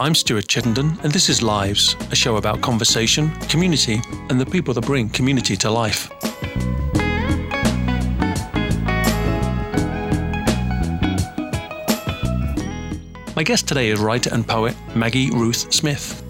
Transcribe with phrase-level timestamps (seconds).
[0.00, 4.00] I'm Stuart Chittenden, and this is Lives, a show about conversation, community,
[4.30, 6.08] and the people that bring community to life.
[13.36, 16.22] My guest today is writer and poet Maggie Ruth Smith.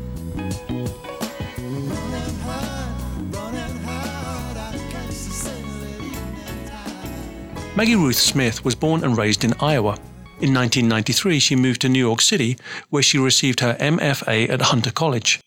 [7.77, 9.97] Maggie Ruth Smith was born and raised in Iowa.
[10.41, 12.57] In 1993, she moved to New York City,
[12.89, 15.39] where she received her MFA at Hunter College.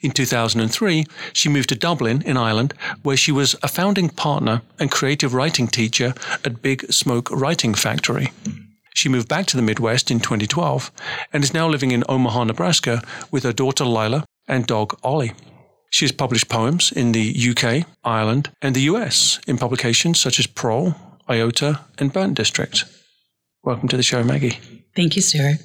[0.00, 1.04] In 2003,
[1.34, 2.72] she moved to Dublin in Ireland,
[3.02, 8.32] where she was a founding partner and creative writing teacher at Big Smoke Writing Factory.
[8.94, 10.90] She moved back to the Midwest in 2012
[11.34, 15.32] and is now living in Omaha, Nebraska with her daughter Lila and dog Ollie.
[15.90, 20.46] She has published poems in the UK, Ireland, and the US in publications such as
[20.46, 20.94] Prole,
[21.28, 22.84] Iota, and Burnt District.
[23.62, 24.58] Welcome to the show, Maggie.
[24.96, 25.58] Thank you, Stuart.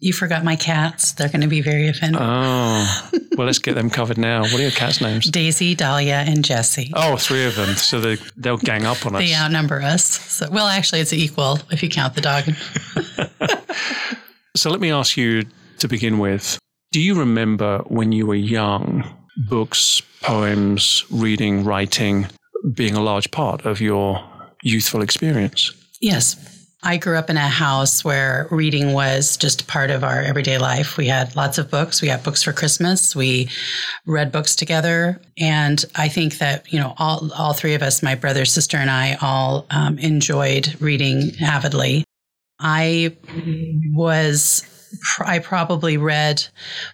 [0.00, 1.12] You forgot my cats.
[1.12, 2.20] They're going to be very offended.
[2.22, 4.40] Oh, well, let's get them covered now.
[4.40, 5.30] What are your cats' names?
[5.30, 6.90] Daisy, Dahlia, and Jessie.
[6.94, 7.76] Oh, three of them.
[7.76, 9.22] So they, they'll gang up on us.
[9.22, 10.04] They outnumber us.
[10.04, 12.44] So, well, actually, it's equal if you count the dog.
[14.56, 15.44] so let me ask you
[15.78, 16.58] to begin with
[16.92, 19.04] Do you remember when you were young,
[19.48, 22.28] books, poems, reading, writing
[22.72, 24.26] being a large part of your
[24.62, 25.72] youthful experience?
[26.00, 26.55] Yes.
[26.86, 30.96] I grew up in a house where reading was just part of our everyday life.
[30.96, 32.00] We had lots of books.
[32.00, 33.16] We got books for Christmas.
[33.16, 33.48] We
[34.06, 35.20] read books together.
[35.36, 38.88] And I think that, you know, all, all three of us, my brother, sister, and
[38.88, 42.04] I, all um, enjoyed reading avidly.
[42.60, 43.16] I
[43.92, 44.64] was
[45.20, 46.44] I probably read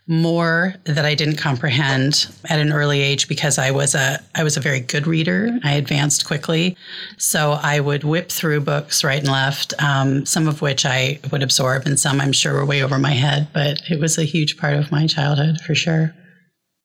[0.06, 4.56] more that I didn't comprehend at an early age because I was a I was
[4.56, 5.58] a very good reader.
[5.64, 6.76] I advanced quickly,
[7.18, 9.74] so I would whip through books right and left.
[9.82, 13.12] Um, some of which I would absorb, and some I'm sure were way over my
[13.12, 13.48] head.
[13.52, 16.14] But it was a huge part of my childhood for sure.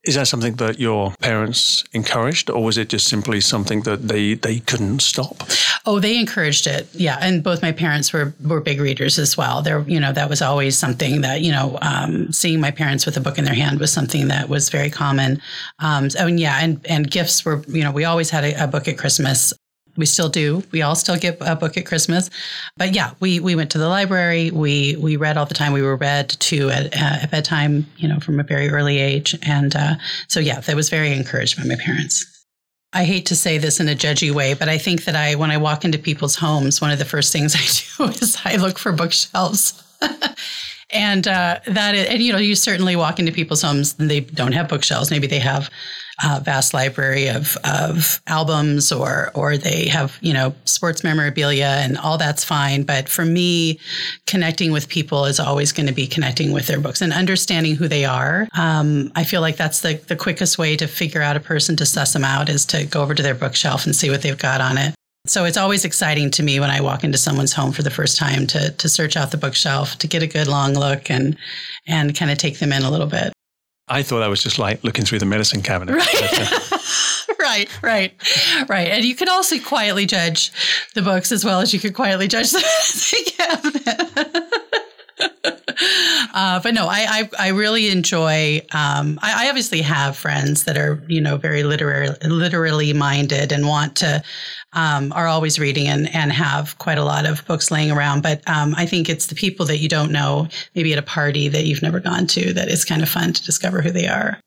[0.08, 4.36] Is that something that your parents encouraged, or was it just simply something that they,
[4.36, 5.44] they couldn't stop?
[5.86, 6.88] Oh, they encouraged it.
[6.94, 9.62] Yeah, and both my parents were were big readers as well.
[9.62, 13.18] There, you know, that was always something that you know, um, seeing my parents with
[13.18, 15.42] a book in their hand was something that was very common.
[15.80, 18.68] Um, so, and yeah, and and gifts were, you know, we always had a, a
[18.68, 19.54] book at Christmas.
[19.98, 20.64] We still do.
[20.72, 22.30] We all still get a book at Christmas.
[22.78, 24.52] But yeah, we we went to the library.
[24.52, 25.74] We we read all the time.
[25.74, 29.38] We were read to at, uh, at bedtime, you know, from a very early age.
[29.42, 29.96] And uh,
[30.28, 32.26] so yeah, that was very encouraged by my parents.
[32.94, 35.52] I hate to say this in a judgy way, but I think that I, when
[35.52, 37.56] I walk into people's homes, one of the first things
[38.00, 39.84] I do is I look for bookshelves.
[40.90, 44.22] and uh, that is, and you know, you certainly walk into people's homes and they
[44.22, 45.12] don't have bookshelves.
[45.12, 45.70] Maybe they have
[46.24, 51.98] a vast library of of albums, or or they have you know sports memorabilia, and
[51.98, 52.84] all that's fine.
[52.84, 53.80] But for me,
[54.26, 57.88] connecting with people is always going to be connecting with their books and understanding who
[57.88, 58.48] they are.
[58.58, 61.86] Um, I feel like that's the the quickest way to figure out a person to
[61.86, 64.62] suss them out is to go over to their bookshelf and see what they've got
[64.62, 64.96] on it.
[65.28, 68.18] So it's always exciting to me when I walk into someone's home for the first
[68.18, 71.38] time to to search out the bookshelf, to get a good long look and
[71.86, 73.34] and kind of take them in a little bit.
[73.90, 75.96] I thought I was just like looking through the medicine cabinet.
[75.96, 76.40] Right.
[76.72, 76.78] Uh,
[77.40, 78.14] right, right,
[78.68, 78.90] right.
[78.90, 80.52] And you could also quietly judge
[80.94, 84.54] the books as well as you could quietly judge the medicine cabinet.
[86.34, 88.60] uh, but no, I, I, I really enjoy.
[88.72, 93.68] Um, I, I, obviously have friends that are you know very literary, literally minded and
[93.68, 94.24] want to
[94.74, 98.24] um, are always reading and and have quite a lot of books laying around.
[98.24, 101.48] But um, I think it's the people that you don't know, maybe at a party
[101.48, 104.40] that you've never gone to, that it's kind of fun to discover who they are.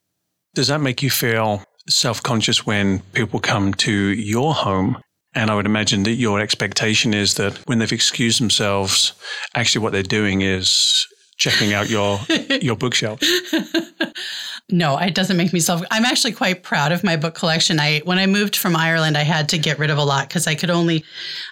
[0.55, 4.99] Does that make you feel self conscious when people come to your home
[5.35, 9.13] and I would imagine that your expectation is that when they've excused themselves,
[9.55, 11.07] actually what they're doing is
[11.41, 12.21] checking out your
[12.61, 13.21] your bookshelf.
[14.73, 15.83] No, it doesn't make me self.
[15.91, 17.81] I'm actually quite proud of my book collection.
[17.81, 20.47] I when I moved from Ireland, I had to get rid of a lot because
[20.47, 21.05] I could only,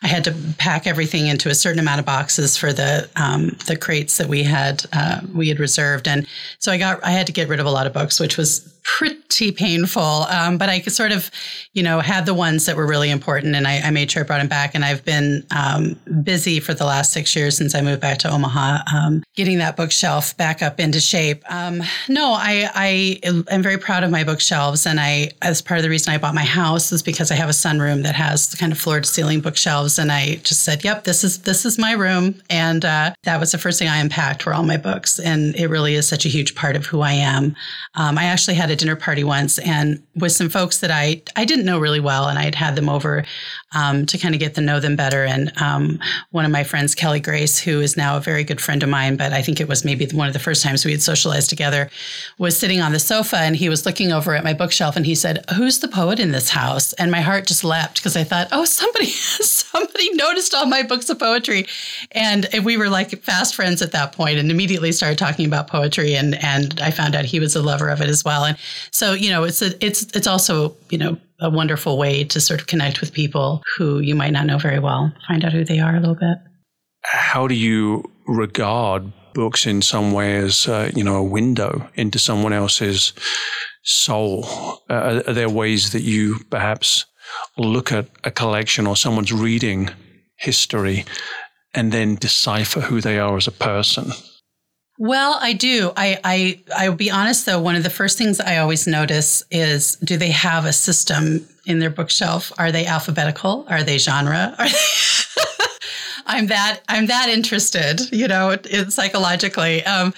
[0.02, 3.76] I had to pack everything into a certain amount of boxes for the um, the
[3.76, 6.26] crates that we had uh, we had reserved, and
[6.58, 8.60] so I got I had to get rid of a lot of books, which was
[8.96, 10.02] pretty painful.
[10.02, 11.30] Um, but I sort of,
[11.72, 14.26] you know, had the ones that were really important, and I, I made sure I
[14.26, 14.74] brought them back.
[14.74, 18.30] And I've been um, busy for the last six years since I moved back to
[18.30, 21.42] Omaha, um, getting that bookshelf back up into shape.
[21.50, 25.82] Um, no, I, I am very proud of my bookshelves, and I, as part of
[25.82, 28.56] the reason I bought my house, is because I have a sunroom that has the
[28.56, 31.78] kind of floor to ceiling bookshelves, and I just said, "Yep, this is this is
[31.78, 35.18] my room," and uh, that was the first thing I unpacked were all my books,
[35.18, 37.54] and it really is such a huge part of who I am.
[37.94, 41.44] Um, I actually had a dinner party once and with some folks that I I
[41.44, 43.24] didn't know really well, and I had had them over
[43.74, 45.24] um, to kind of get to know them better.
[45.24, 45.98] And um,
[46.30, 49.16] one of my friends, Kelly Grace, who is now a very good friend of mine,
[49.16, 51.90] but I think it was maybe one of the first times we had socialized together,
[52.38, 55.14] was sitting on the sofa and he was looking over at my bookshelf and he
[55.14, 58.48] said, "Who's the poet in this house?" And my heart just leapt because I thought,
[58.52, 61.66] "Oh, somebody somebody noticed all my books of poetry,"
[62.12, 66.14] and we were like fast friends at that point, and immediately started talking about poetry.
[66.14, 68.44] And and I found out he was a lover of it as well.
[68.44, 68.56] And
[68.90, 72.60] so you know, it's a, it's it's also you know a wonderful way to sort
[72.60, 75.78] of connect with people who you might not know very well, find out who they
[75.78, 76.38] are a little bit.
[77.04, 82.18] How do you regard books in some way as uh, you know a window into
[82.18, 83.12] someone else's
[83.82, 84.44] soul?
[84.90, 87.06] Uh, are there ways that you perhaps
[87.56, 89.90] look at a collection or someone's reading
[90.36, 91.04] history
[91.74, 94.10] and then decipher who they are as a person?
[94.98, 95.92] Well, I do.
[95.96, 97.60] I, I I will be honest though.
[97.60, 101.78] One of the first things I always notice is do they have a system in
[101.78, 102.52] their bookshelf?
[102.58, 103.64] Are they alphabetical?
[103.68, 104.56] Are they genre?
[104.58, 104.74] Are they
[106.28, 108.56] I'm that I'm that interested, you know,
[108.88, 109.84] psychologically.
[109.84, 110.12] Um,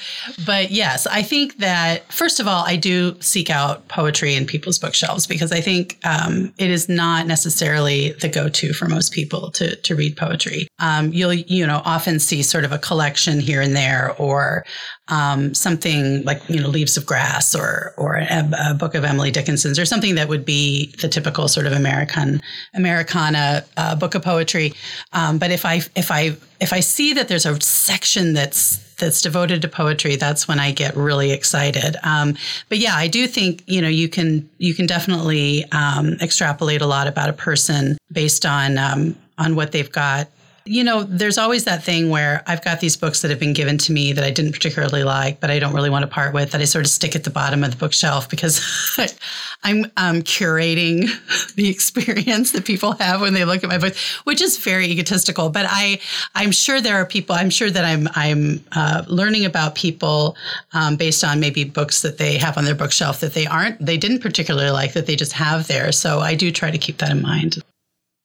[0.44, 4.78] but yes, I think that first of all, I do seek out poetry in people's
[4.78, 9.76] bookshelves because I think um, it is not necessarily the go-to for most people to
[9.76, 10.66] to read poetry.
[10.80, 14.64] Um, you'll you know often see sort of a collection here and there, or
[15.10, 19.30] um, something like you know Leaves of Grass or or a, a, book of Emily
[19.30, 22.40] Dickinson's or something that would be the typical sort of American
[22.74, 24.72] Americana uh, book of poetry.
[25.12, 29.20] Um, but if I if I if I see that there's a section that's that's
[29.22, 31.96] devoted to poetry, that's when I get really excited.
[32.02, 32.36] Um,
[32.68, 36.86] but yeah, I do think you know you can you can definitely um, extrapolate a
[36.86, 40.28] lot about a person based on um, on what they've got
[40.70, 43.76] you know, there's always that thing where I've got these books that have been given
[43.78, 46.52] to me that I didn't particularly like, but I don't really want to part with,
[46.52, 48.60] that I sort of stick at the bottom of the bookshelf because
[49.64, 51.08] I'm um, curating
[51.56, 55.50] the experience that people have when they look at my book, which is very egotistical.
[55.50, 55.98] But I,
[56.36, 57.34] I'm sure there are people.
[57.34, 60.36] I'm sure that I'm I'm uh, learning about people
[60.72, 63.96] um, based on maybe books that they have on their bookshelf that they aren't, they
[63.96, 65.90] didn't particularly like that they just have there.
[65.90, 67.60] So I do try to keep that in mind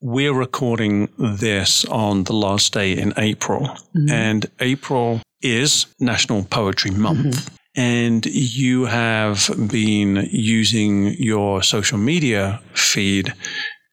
[0.00, 4.10] we're recording this on the last day in April, mm-hmm.
[4.10, 7.36] and April is National Poetry Month.
[7.36, 7.54] Mm-hmm.
[7.78, 13.34] And you have been using your social media feed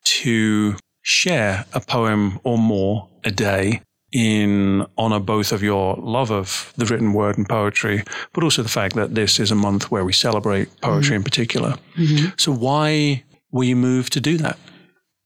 [0.05, 3.81] to share a poem or more a day
[4.13, 8.69] in honor both of your love of the written word and poetry, but also the
[8.69, 11.15] fact that this is a month where we celebrate poetry mm-hmm.
[11.15, 11.75] in particular.
[11.97, 12.27] Mm-hmm.
[12.37, 14.57] So, why were you moved to do that?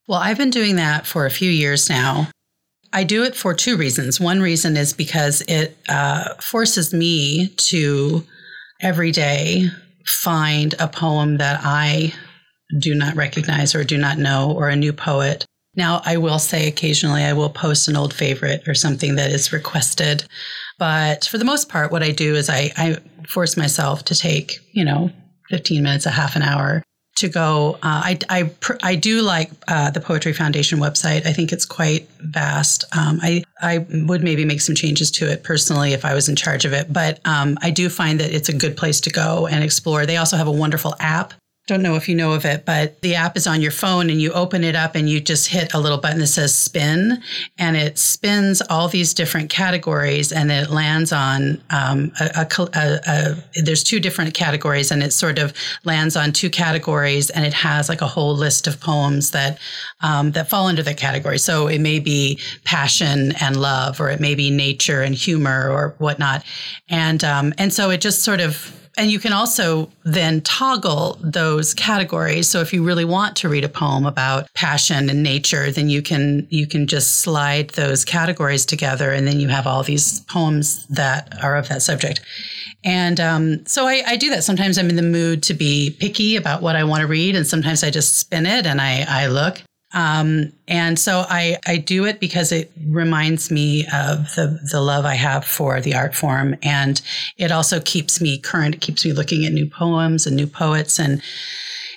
[0.08, 2.28] Well, I've been doing that for a few years now.
[2.94, 4.18] I do it for two reasons.
[4.18, 8.24] One reason is because it uh, forces me to
[8.80, 9.68] every day
[10.06, 12.14] find a poem that I
[12.78, 15.44] do not recognize or do not know or a new poet.
[15.76, 19.52] Now, I will say occasionally I will post an old favorite or something that is
[19.52, 20.24] requested.
[20.78, 22.96] But for the most part, what I do is I, I
[23.28, 25.10] force myself to take, you know,
[25.50, 26.82] 15 minutes, a half an hour
[27.18, 27.74] to go.
[27.76, 28.50] Uh, I, I,
[28.82, 31.26] I do like uh, the Poetry Foundation website.
[31.26, 32.84] I think it's quite vast.
[32.96, 36.36] Um, I, I would maybe make some changes to it personally if I was in
[36.36, 39.46] charge of it, but um, I do find that it's a good place to go
[39.46, 40.06] and explore.
[40.06, 41.34] They also have a wonderful app
[41.68, 44.22] don't know if you know of it, but the app is on your phone and
[44.22, 47.22] you open it up and you just hit a little button that says spin
[47.58, 53.00] and it spins all these different categories and it lands on um, a, a, a,
[53.06, 55.52] a, there's two different categories and it sort of
[55.84, 59.58] lands on two categories and it has like a whole list of poems that
[60.00, 61.38] um, that fall under that category.
[61.38, 65.94] So it may be passion and love, or it may be nature and humor or
[65.98, 66.44] whatnot,
[66.88, 71.72] and um, and so it just sort of and you can also then toggle those
[71.72, 72.48] categories.
[72.48, 76.02] So if you really want to read a poem about passion and nature, then you
[76.02, 80.84] can you can just slide those categories together, and then you have all these poems
[80.88, 82.20] that are of that subject.
[82.84, 84.44] And um, so I, I, do that.
[84.44, 87.46] Sometimes I'm in the mood to be picky about what I want to read, and
[87.46, 89.62] sometimes I just spin it and I, I look.
[89.94, 95.06] Um, and so I, I do it because it reminds me of the, the love
[95.06, 96.56] I have for the art form.
[96.62, 97.00] And
[97.38, 98.74] it also keeps me current.
[98.74, 101.22] It keeps me looking at new poems and new poets and,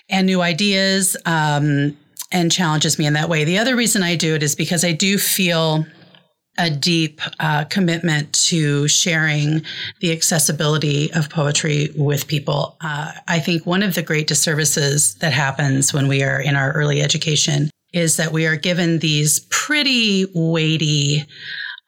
[0.10, 1.98] and new ideas, um,
[2.31, 3.43] and challenges me in that way.
[3.43, 5.86] The other reason I do it is because I do feel
[6.57, 9.62] a deep uh, commitment to sharing
[10.00, 12.77] the accessibility of poetry with people.
[12.81, 16.71] Uh, I think one of the great disservices that happens when we are in our
[16.74, 21.25] early education is that we are given these pretty weighty,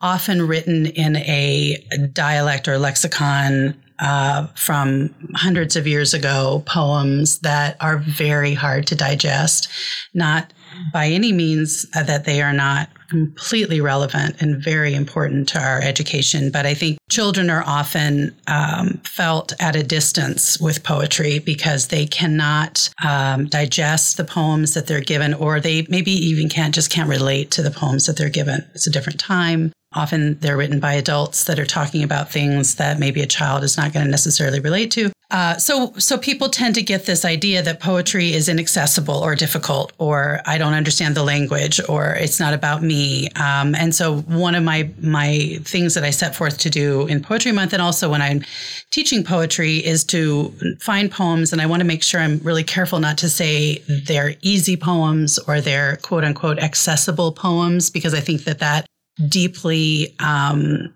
[0.01, 1.77] often written in a
[2.11, 8.95] dialect or lexicon uh, from hundreds of years ago, poems that are very hard to
[8.95, 9.69] digest.
[10.13, 10.51] Not
[10.91, 16.49] by any means that they are not completely relevant and very important to our education.
[16.49, 22.07] But I think children are often um, felt at a distance with poetry because they
[22.07, 27.07] cannot um, digest the poems that they're given, or they maybe even can't just can't
[27.07, 28.65] relate to the poems that they're given.
[28.73, 29.71] It's a different time.
[29.95, 33.77] Often they're written by adults that are talking about things that maybe a child is
[33.77, 35.11] not going to necessarily relate to.
[35.33, 39.91] Uh, so, so people tend to get this idea that poetry is inaccessible or difficult,
[39.97, 43.29] or I don't understand the language, or it's not about me.
[43.29, 47.23] Um, and so, one of my my things that I set forth to do in
[47.23, 48.43] Poetry Month, and also when I'm
[48.91, 52.99] teaching poetry, is to find poems, and I want to make sure I'm really careful
[52.99, 58.43] not to say they're easy poems or they're quote unquote accessible poems, because I think
[58.43, 58.85] that that
[59.29, 60.93] deeply um,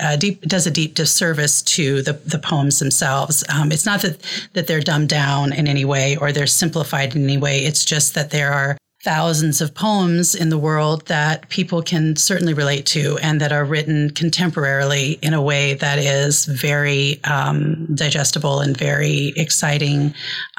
[0.00, 3.44] uh, deep does a deep disservice to the, the poems themselves.
[3.48, 4.18] Um, it's not that
[4.52, 7.64] that they're dumbed down in any way or they're simplified in any way.
[7.64, 12.52] It's just that there are thousands of poems in the world that people can certainly
[12.52, 18.60] relate to and that are written contemporarily in a way that is very um, digestible
[18.60, 20.12] and very exciting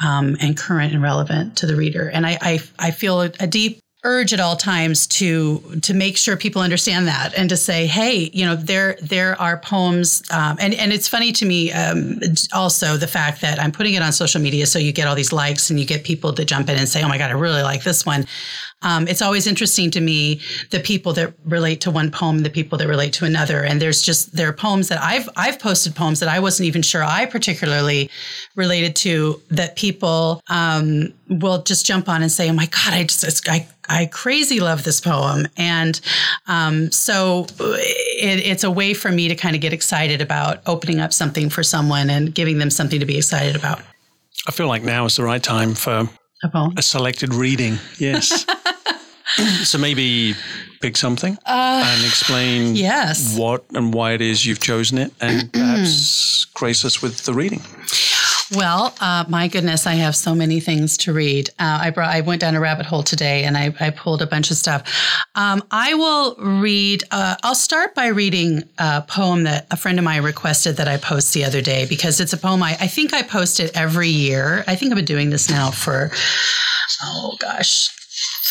[0.05, 2.09] um, and current and relevant to the reader.
[2.09, 6.37] And I, I, I feel a deep urge at all times to to make sure
[6.37, 10.73] people understand that and to say hey you know there there are poems um, and
[10.73, 12.17] and it's funny to me um,
[12.53, 15.33] also the fact that i'm putting it on social media so you get all these
[15.33, 17.61] likes and you get people to jump in and say oh my god i really
[17.61, 18.25] like this one
[18.81, 20.39] um, it's always interesting to me
[20.69, 23.63] the people that relate to one poem, the people that relate to another.
[23.63, 26.81] And there's just there are poems that I've I've posted poems that I wasn't even
[26.81, 28.09] sure I particularly
[28.55, 33.03] related to that people um, will just jump on and say, "Oh my God, I
[33.03, 35.47] just I I crazy love this poem.
[35.57, 35.99] And
[36.47, 40.99] um, so it, it's a way for me to kind of get excited about opening
[40.99, 43.81] up something for someone and giving them something to be excited about.
[44.47, 46.07] I feel like now is the right time for
[46.43, 46.73] a, poem.
[46.77, 47.77] a selected reading.
[47.97, 48.45] Yes.
[49.63, 50.35] so maybe
[50.81, 53.37] pick something uh, and explain yes.
[53.37, 57.61] what and why it is you've chosen it and perhaps grace us with the reading.
[58.55, 61.49] Well, uh, my goodness, I have so many things to read.
[61.59, 64.27] Uh, I brought, I went down a rabbit hole today, and I, I pulled a
[64.27, 64.83] bunch of stuff.
[65.35, 67.03] Um, I will read.
[67.11, 70.97] Uh, I'll start by reading a poem that a friend of mine requested that I
[70.97, 74.09] post the other day because it's a poem I, I think I post it every
[74.09, 74.63] year.
[74.67, 76.09] I think I've been doing this now for
[77.03, 77.89] oh gosh,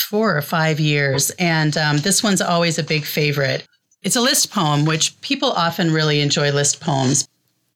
[0.09, 3.67] four or five years, and um, this one's always a big favorite.
[4.05, 7.27] It's a list poem, which people often really enjoy list poems.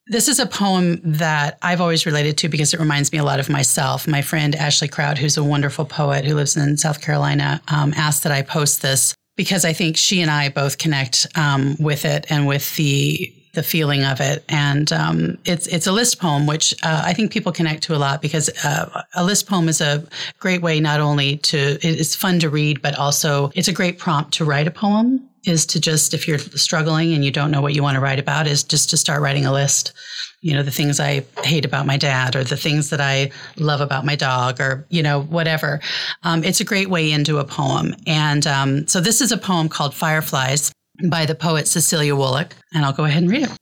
[0.09, 3.39] This is a poem that I've always related to because it reminds me a lot
[3.39, 4.09] of myself.
[4.09, 8.25] My friend Ashley Crowd, who's a wonderful poet who lives in South Carolina, um, asked
[8.25, 12.27] that I post this because I think she and I both connect um, with it
[12.31, 14.45] and with the the feeling of it.
[14.49, 17.99] And um, it's it's a list poem, which uh, I think people connect to a
[17.99, 20.05] lot because uh, a list poem is a
[20.39, 24.33] great way not only to it's fun to read, but also it's a great prompt
[24.35, 27.75] to write a poem is to just if you're struggling and you don't know what
[27.75, 29.93] you want to write about is just to start writing a list.
[30.41, 33.81] You know the things i hate about my dad or the things that i love
[33.81, 35.81] about my dog or you know whatever.
[36.25, 37.95] Um, it's a great way into a poem.
[38.07, 40.73] And um, so this is a poem called fireflies
[41.09, 43.57] by the poet cecilia woloch and i'll go ahead and read it.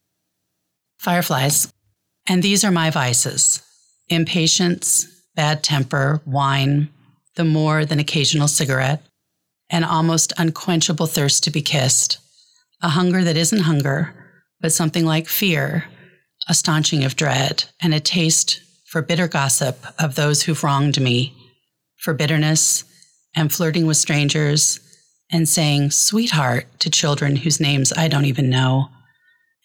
[0.98, 1.72] Fireflies
[2.28, 3.62] and these are my vices.
[4.08, 6.88] Impatience bad temper wine
[7.36, 9.02] the more than occasional cigarette
[9.70, 12.18] an almost unquenchable thirst to be kissed,
[12.82, 14.12] a hunger that isn't hunger,
[14.60, 15.84] but something like fear,
[16.48, 21.32] a staunching of dread, and a taste for bitter gossip of those who've wronged me,
[21.98, 22.84] for bitterness
[23.36, 24.80] and flirting with strangers
[25.32, 28.88] and saying sweetheart to children whose names I don't even know,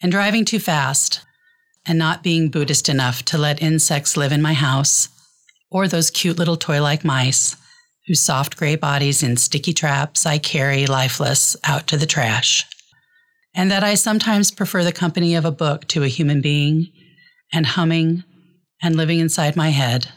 [0.02, 1.20] and driving too fast
[1.86, 5.08] and not being Buddhist enough to let insects live in my house
[5.70, 7.56] or those cute little toy like mice
[8.06, 12.64] whose soft gray bodies in sticky traps I carry lifeless out to the trash.
[13.54, 16.92] And that I sometimes prefer the company of a book to a human being,
[17.52, 18.24] and humming
[18.82, 20.08] and living inside my head.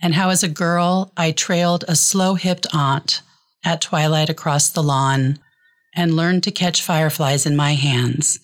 [0.00, 3.22] And how, as a girl, I trailed a slow hipped aunt
[3.64, 5.38] at twilight across the lawn
[5.94, 8.38] and learned to catch fireflies in my hands,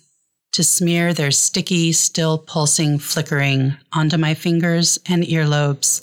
[0.52, 6.02] to smear their sticky, still pulsing flickering onto my fingers and earlobes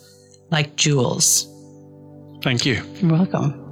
[0.52, 1.48] like jewels.
[2.44, 2.82] Thank you.
[3.02, 3.64] You're welcome.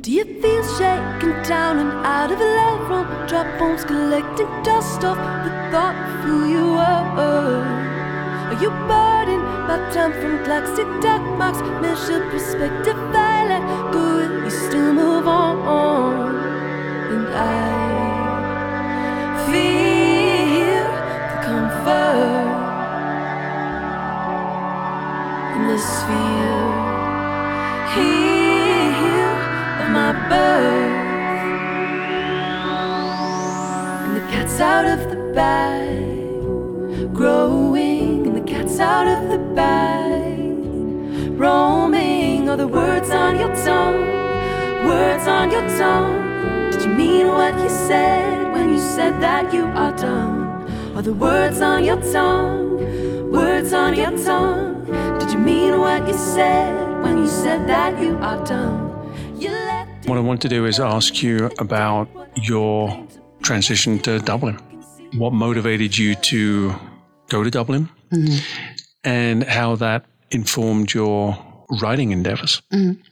[0.00, 5.18] Do you feel shaken down and out of love from drop bombs collecting dust off
[5.44, 7.89] the thought of who you are?
[8.50, 11.60] Are you burdened by time from clocks to duck marks?
[11.80, 13.64] Measure perspective violent?
[13.94, 16.34] let will you still move on?
[17.14, 17.46] And I
[19.46, 20.86] feel
[21.30, 22.50] the comfort
[25.54, 26.70] in the sphere
[27.94, 29.34] here
[29.80, 30.98] of my birth.
[34.06, 36.10] And the cat's out of the bag
[37.14, 37.99] growing
[38.80, 40.40] out of the bag,
[41.38, 42.48] roaming.
[42.48, 44.06] All the words on your tongue,
[44.86, 46.70] words on your tongue.
[46.70, 50.68] Did you mean what you said when you said that you are done?
[50.96, 54.84] Are the words on your tongue, words on your tongue?
[55.20, 59.14] Did you mean what you said when you said that you are done?
[59.38, 63.06] You left What I want to do is ask you about your
[63.42, 64.58] transition to Dublin.
[65.14, 66.74] What motivated you to
[67.28, 68.69] go to Dublin mm-hmm.
[69.04, 71.38] And how that informed your
[71.80, 72.62] writing endeavors?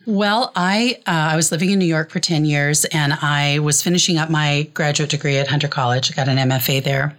[0.07, 3.83] Well, I uh, I was living in New York for ten years, and I was
[3.83, 6.11] finishing up my graduate degree at Hunter College.
[6.13, 7.17] I got an MFA there,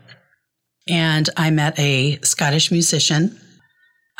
[0.88, 3.40] and I met a Scottish musician.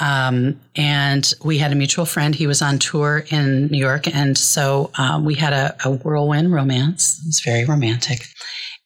[0.02, 2.34] Um, and we had a mutual friend.
[2.34, 6.54] He was on tour in New York, and so um, we had a, a whirlwind
[6.54, 7.20] romance.
[7.20, 8.26] It was very romantic.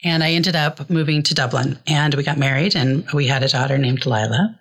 [0.03, 3.47] And I ended up moving to Dublin, and we got married, and we had a
[3.47, 4.57] daughter named Lila.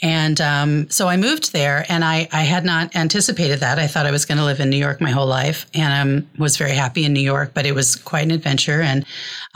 [0.00, 3.78] And um, so I moved there, and I, I had not anticipated that.
[3.78, 6.30] I thought I was going to live in New York my whole life, and um,
[6.38, 7.52] was very happy in New York.
[7.52, 9.04] But it was quite an adventure, and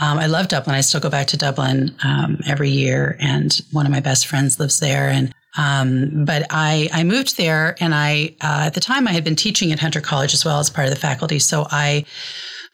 [0.00, 0.74] um, I love Dublin.
[0.74, 4.58] I still go back to Dublin um, every year, and one of my best friends
[4.58, 5.08] lives there.
[5.08, 9.24] And um, but I I moved there, and I uh, at the time I had
[9.24, 11.38] been teaching at Hunter College as well as part of the faculty.
[11.38, 12.04] So I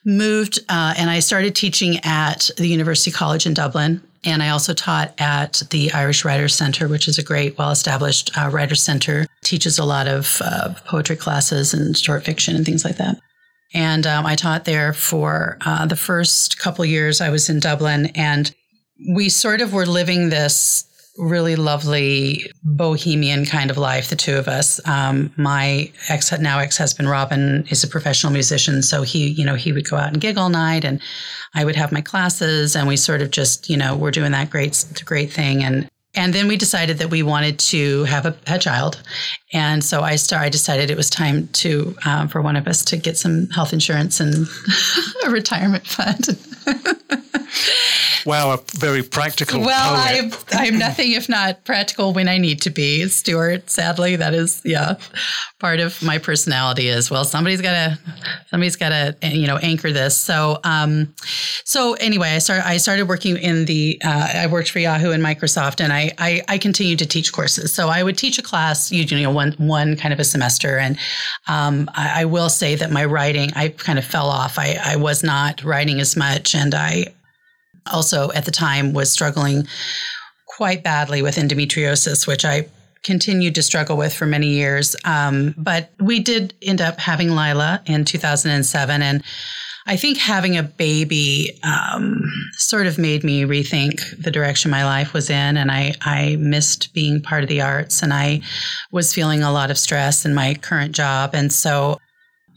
[0.04, 4.02] moved uh, and I started teaching at the University College in Dublin.
[4.24, 8.36] And I also taught at the Irish Writers Center, which is a great, well established
[8.36, 9.26] uh, writers center.
[9.44, 13.16] Teaches a lot of uh, poetry classes and short fiction and things like that.
[13.74, 18.06] And um, I taught there for uh, the first couple years I was in Dublin.
[18.14, 18.52] And
[19.14, 20.87] we sort of were living this
[21.18, 24.80] really lovely bohemian kind of life, the two of us.
[24.86, 29.54] Um, my ex now ex husband Robin is a professional musician, so he you know
[29.54, 31.00] he would go out and gig all night, and
[31.54, 34.50] I would have my classes, and we sort of just you know we're doing that
[34.50, 38.58] great great thing, and and then we decided that we wanted to have a, a
[38.58, 39.02] child,
[39.52, 40.42] and so I start.
[40.42, 43.72] I decided it was time to um, for one of us to get some health
[43.72, 44.46] insurance and
[45.26, 46.38] a retirement fund.
[48.28, 49.94] Wow, a very practical Well.
[49.96, 53.70] I'm I'm nothing if not practical when I need to be, Stuart.
[53.70, 54.96] Sadly, that is yeah,
[55.58, 57.24] part of my personality as well.
[57.24, 57.98] Somebody's gotta
[58.48, 60.16] somebody's gotta you know anchor this.
[60.16, 61.14] So um,
[61.64, 65.24] so anyway, I started I started working in the uh, I worked for Yahoo and
[65.24, 67.72] Microsoft, and I, I I continued to teach courses.
[67.72, 70.98] So I would teach a class, you know, one one kind of a semester, and
[71.46, 74.58] um, I, I will say that my writing I kind of fell off.
[74.58, 77.14] I I was not writing as much, and I
[77.92, 79.66] also at the time was struggling
[80.46, 82.68] quite badly with endometriosis, which I
[83.02, 84.96] continued to struggle with for many years.
[85.04, 89.02] Um, but we did end up having Lila in 2007.
[89.02, 89.22] And
[89.86, 92.20] I think having a baby um,
[92.54, 95.56] sort of made me rethink the direction my life was in.
[95.56, 98.42] And I, I missed being part of the arts and I
[98.90, 101.30] was feeling a lot of stress in my current job.
[101.34, 101.98] And so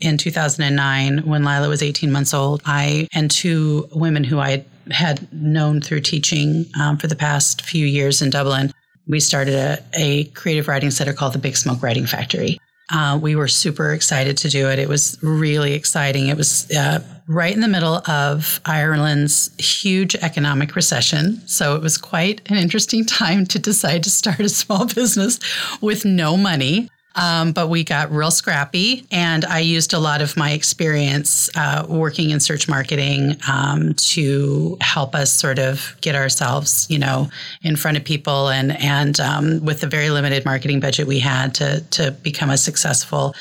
[0.01, 5.31] in 2009, when Lila was 18 months old, I and two women who I had
[5.31, 8.73] known through teaching um, for the past few years in Dublin,
[9.07, 12.57] we started a, a creative writing center called the Big Smoke Writing Factory.
[12.93, 14.77] Uh, we were super excited to do it.
[14.77, 16.27] It was really exciting.
[16.27, 21.41] It was uh, right in the middle of Ireland's huge economic recession.
[21.47, 25.39] So it was quite an interesting time to decide to start a small business
[25.81, 26.89] with no money.
[27.15, 31.85] Um, but we got real scrappy, and I used a lot of my experience uh,
[31.89, 37.29] working in search marketing um, to help us sort of get ourselves, you know,
[37.63, 41.53] in front of people, and and um, with the very limited marketing budget we had
[41.55, 43.35] to to become a successful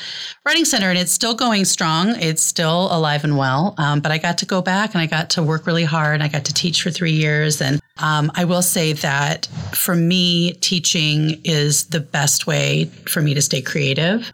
[0.45, 0.89] writing center.
[0.89, 2.15] And it's still going strong.
[2.19, 3.75] It's still alive and well.
[3.77, 6.15] Um, but I got to go back, and I got to work really hard.
[6.15, 9.95] And I got to teach for three years, and um, I will say that for
[9.95, 14.31] me, teaching is the best way for me to stay creative.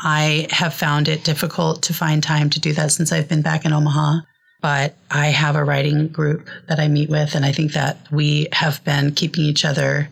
[0.00, 3.64] I have found it difficult to find time to do that since I've been back
[3.64, 4.20] in Omaha.
[4.62, 8.48] But I have a writing group that I meet with, and I think that we
[8.52, 10.08] have been keeping each other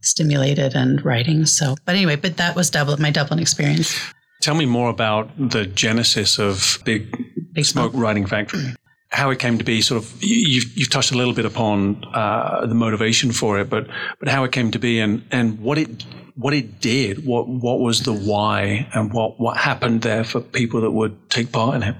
[0.00, 1.46] stimulated and writing.
[1.46, 3.98] So, but anyway, but that was Dublin, my Dublin experience.
[4.42, 7.10] Tell me more about the genesis of Big,
[7.52, 8.02] Big Smoke Smoke.
[8.02, 8.74] Writing Factory.
[9.20, 12.04] How it came to be, sort of, you- you've, you've touched a little bit upon
[12.12, 13.84] uh, the motivation for it, but
[14.18, 15.88] but how it came to be and, and what it
[16.36, 20.80] what it did, what what was the why, and what what happened there for people
[20.80, 21.96] that would take part in it.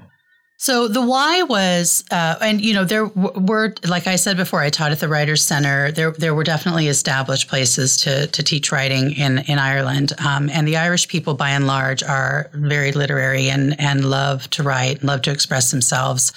[0.56, 4.70] So the why was, uh, and you know, there were, like I said before, I
[4.70, 5.92] taught at the Writers Center.
[5.92, 10.66] There, there were definitely established places to to teach writing in in Ireland, um, and
[10.66, 15.04] the Irish people, by and large, are very literary and and love to write, and
[15.04, 16.32] love to express themselves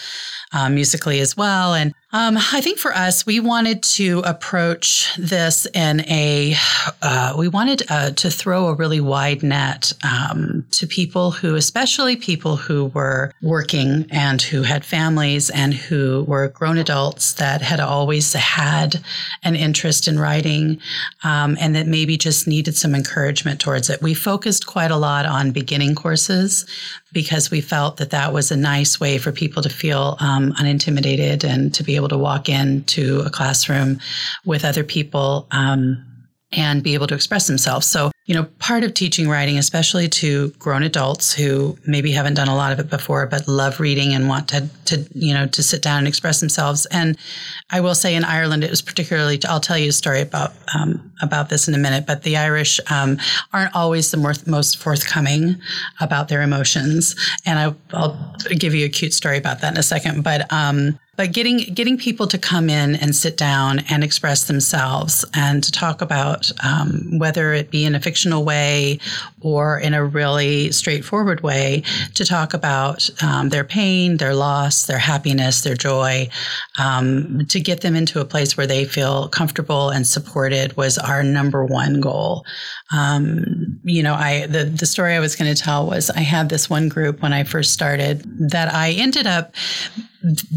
[0.53, 1.73] um, musically as well.
[1.73, 6.55] And um, I think for us, we wanted to approach this in a,
[7.01, 12.15] uh, we wanted uh, to throw a really wide net um, to people who, especially
[12.15, 17.81] people who were working and who had families and who were grown adults that had
[17.81, 19.01] always had
[19.43, 20.79] an interest in writing
[21.25, 24.01] um, and that maybe just needed some encouragement towards it.
[24.01, 26.65] We focused quite a lot on beginning courses
[27.11, 31.43] because we felt that that was a nice way for people to feel um, unintimidated
[31.43, 33.99] and to be able to walk into a classroom
[34.45, 36.03] with other people um,
[36.53, 37.85] and be able to express themselves.
[37.85, 42.47] So, you know, part of teaching writing, especially to grown adults who maybe haven't done
[42.47, 45.61] a lot of it before, but love reading and want to, to you know, to
[45.61, 46.85] sit down and express themselves.
[46.87, 47.17] And
[47.69, 51.11] I will say in Ireland, it was particularly, I'll tell you a story about, um,
[51.21, 53.17] about this in a minute, but the Irish um,
[53.51, 55.57] aren't always the more, most forthcoming
[55.99, 57.15] about their emotions.
[57.45, 58.17] And I, will
[58.57, 60.23] give you a cute story about that in a second.
[60.23, 65.25] But, um, but getting getting people to come in and sit down and express themselves
[65.33, 68.99] and to talk about um, whether it be in a fictional way
[69.41, 74.99] or in a really straightforward way to talk about um, their pain, their loss, their
[74.99, 76.29] happiness, their joy,
[76.79, 81.23] um, to get them into a place where they feel comfortable and supported was our
[81.23, 82.45] number one goal.
[82.95, 86.49] Um, you know, I the the story I was going to tell was I had
[86.49, 89.55] this one group when I first started that I ended up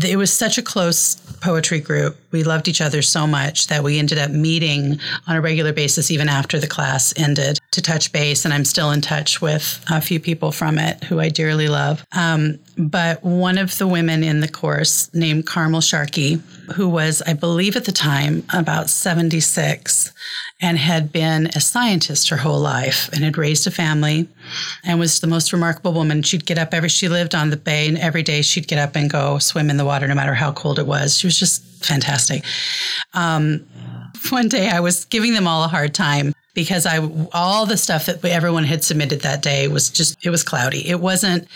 [0.03, 2.17] it was such a close poetry group.
[2.33, 6.11] We loved each other so much that we ended up meeting on a regular basis,
[6.11, 8.45] even after the class ended, to touch base.
[8.45, 12.05] And I'm still in touch with a few people from it who I dearly love.
[12.13, 16.41] Um, but one of the women in the course, named Carmel Sharkey,
[16.75, 20.13] who was, I believe at the time, about 76,
[20.61, 24.29] and had been a scientist her whole life and had raised a family
[24.85, 26.23] and was the most remarkable woman.
[26.23, 28.97] She'd get up every, she lived on the bay, and every day she'd get up
[28.97, 31.17] and go swim in the water, no matter how cold it was.
[31.17, 32.45] She was just fantastic.
[33.15, 33.67] Um,
[34.31, 36.99] one day I was giving them all a hard time because I
[37.33, 40.89] all the stuff that everyone had submitted that day was just it was cloudy.
[40.89, 41.49] It wasn't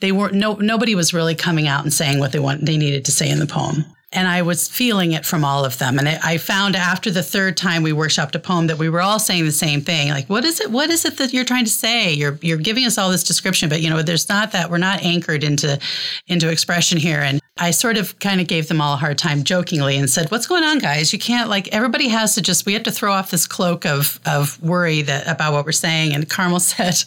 [0.00, 3.04] they weren't no nobody was really coming out and saying what they want they needed
[3.06, 5.98] to say in the poem and I was feeling it from all of them.
[5.98, 9.18] And I found after the third time we workshopped a poem that we were all
[9.18, 10.10] saying the same thing.
[10.10, 10.70] Like, what is it?
[10.70, 12.12] What is it that you're trying to say?
[12.12, 15.02] You're you're giving us all this description, but you know, there's not that we're not
[15.02, 15.78] anchored into
[16.28, 17.20] into expression here.
[17.20, 20.30] And I sort of kind of gave them all a hard time jokingly and said,
[20.30, 21.12] "What's going on, guys?
[21.12, 24.18] You can't like everybody has to just we have to throw off this cloak of
[24.26, 27.04] of worry that about what we're saying." And Carmel said,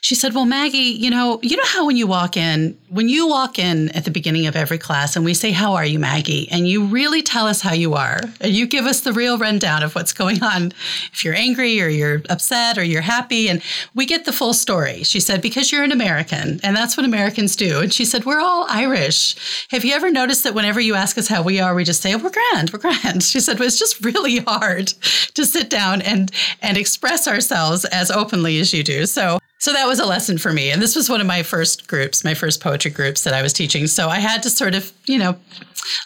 [0.00, 3.26] she said, "Well, Maggie, you know, you know how when you walk in, when you
[3.26, 6.46] walk in at the beginning of every class and we say, "How are you, Maggie?"
[6.50, 8.20] and you really tell us how you are.
[8.40, 10.72] And you give us the real rundown of what's going on.
[11.10, 13.62] If you're angry or you're upset or you're happy, and
[13.94, 15.04] we get the full story.
[15.04, 17.80] She said, because you're an American, and that's what Americans do.
[17.80, 19.66] And she said, we're all Irish.
[19.70, 22.12] Have you ever noticed that whenever you ask us how we are, we just say,
[22.12, 23.22] oh, we're grand, we're grand.
[23.22, 24.88] She said, well, it's just really hard
[25.34, 29.06] to sit down and and express ourselves as openly as you do.
[29.06, 30.72] So so that was a lesson for me.
[30.72, 33.52] And this was one of my first groups, my first poetry groups that I was
[33.52, 33.86] teaching.
[33.86, 35.36] So I had to sort of, you know,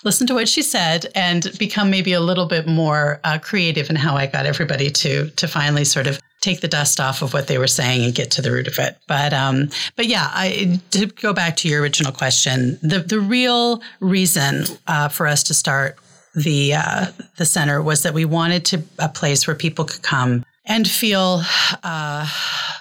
[0.05, 3.97] listen to what she said and become maybe a little bit more uh, creative in
[3.97, 7.47] how I got everybody to to finally sort of take the dust off of what
[7.47, 8.99] they were saying and get to the root of it.
[9.09, 13.81] But um, but yeah, I, to go back to your original question, the the real
[14.01, 15.97] reason uh, for us to start
[16.35, 17.07] the uh,
[17.39, 21.43] the center was that we wanted to a place where people could come and feel
[21.83, 22.29] uh,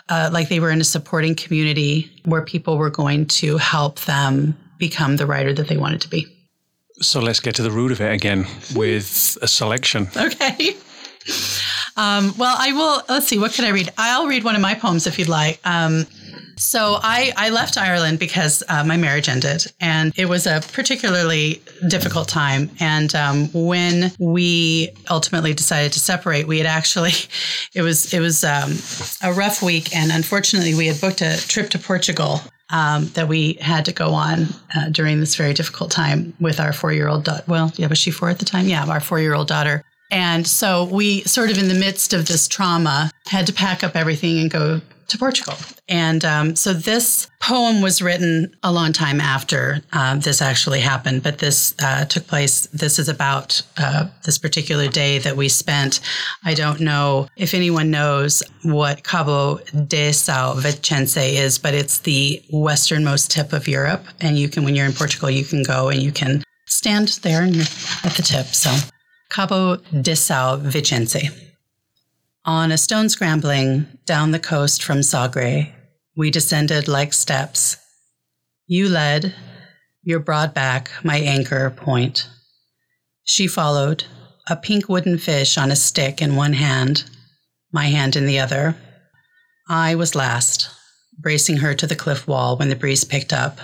[0.10, 4.58] uh, like they were in a supporting community where people were going to help them
[4.78, 6.28] become the writer that they wanted to be.
[7.02, 8.46] So let's get to the root of it again
[8.76, 10.08] with a selection.
[10.16, 10.76] Okay.
[11.98, 13.02] Um, well, I will.
[13.10, 13.40] Let's see.
[13.40, 13.90] What can I read?
[13.98, 15.60] I'll read one of my poems if you'd like.
[15.64, 16.06] Um,
[16.58, 21.62] so I, I left Ireland because uh, my marriage ended, and it was a particularly
[21.88, 22.70] difficult time.
[22.80, 27.12] And um, when we ultimately decided to separate, we had actually
[27.74, 28.78] it was it was um,
[29.24, 33.54] a rough week, and unfortunately, we had booked a trip to Portugal um, that we
[33.54, 37.24] had to go on uh, during this very difficult time with our four year old
[37.24, 37.44] daughter.
[37.48, 38.68] Well, yeah, was she four at the time?
[38.68, 39.84] Yeah, our four year old daughter.
[40.12, 43.96] And so we sort of in the midst of this trauma had to pack up
[43.96, 45.56] everything and go to Portugal.
[45.88, 51.24] And um, so this poem was written a long time after uh, this actually happened,
[51.24, 52.68] but this uh, took place.
[52.68, 56.00] This is about uh, this particular day that we spent.
[56.44, 62.42] I don't know if anyone knows what Cabo de São Vicente is, but it's the
[62.52, 64.06] westernmost tip of Europe.
[64.22, 67.44] And you can, when you're in Portugal, you can go and you can stand there
[67.44, 67.66] and you're
[68.04, 68.48] at the tip.
[68.48, 68.76] So
[69.30, 71.45] Cabo de São Vicente.
[72.48, 75.74] On a stone scrambling down the coast from Sagre,
[76.16, 77.78] we descended like steps.
[78.68, 79.34] You led,
[80.04, 82.30] your broad back my anchor point.
[83.24, 84.04] She followed,
[84.48, 87.06] a pink wooden fish on a stick in one hand,
[87.72, 88.78] my hand in the other.
[89.68, 90.70] I was last,
[91.18, 93.58] bracing her to the cliff wall when the breeze picked up.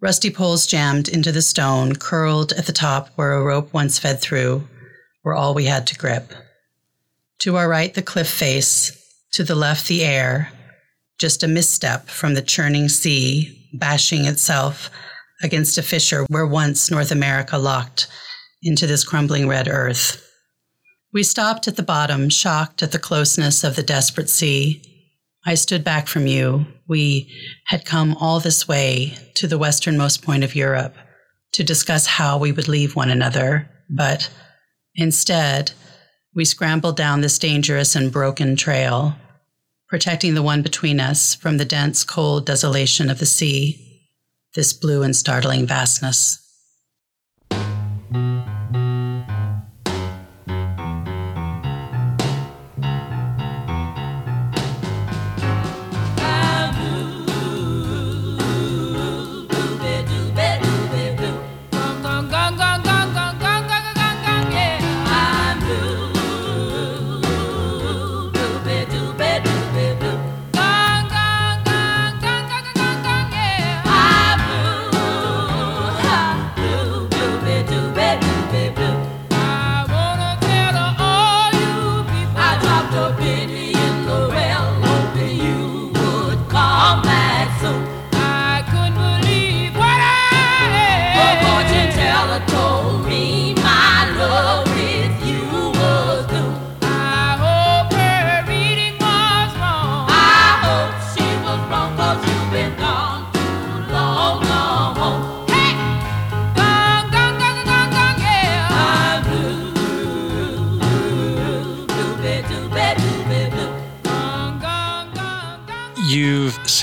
[0.00, 4.20] Rusty poles jammed into the stone, curled at the top where a rope once fed
[4.22, 4.66] through,
[5.22, 6.32] were all we had to grip.
[7.40, 8.92] To our right, the cliff face,
[9.32, 10.50] to the left, the air,
[11.18, 14.90] just a misstep from the churning sea, bashing itself
[15.42, 18.08] against a fissure where once North America locked
[18.62, 20.24] into this crumbling red earth.
[21.12, 24.82] We stopped at the bottom, shocked at the closeness of the desperate sea.
[25.46, 26.66] I stood back from you.
[26.88, 27.32] We
[27.66, 30.96] had come all this way to the westernmost point of Europe
[31.52, 34.28] to discuss how we would leave one another, but
[34.96, 35.72] instead,
[36.38, 39.16] we scrambled down this dangerous and broken trail,
[39.88, 44.06] protecting the one between us from the dense, cold desolation of the sea,
[44.54, 46.47] this blue and startling vastness.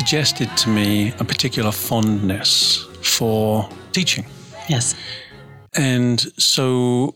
[0.05, 4.23] Suggested to me a particular fondness for teaching.
[4.69, 4.93] Yes.
[5.75, 7.15] And so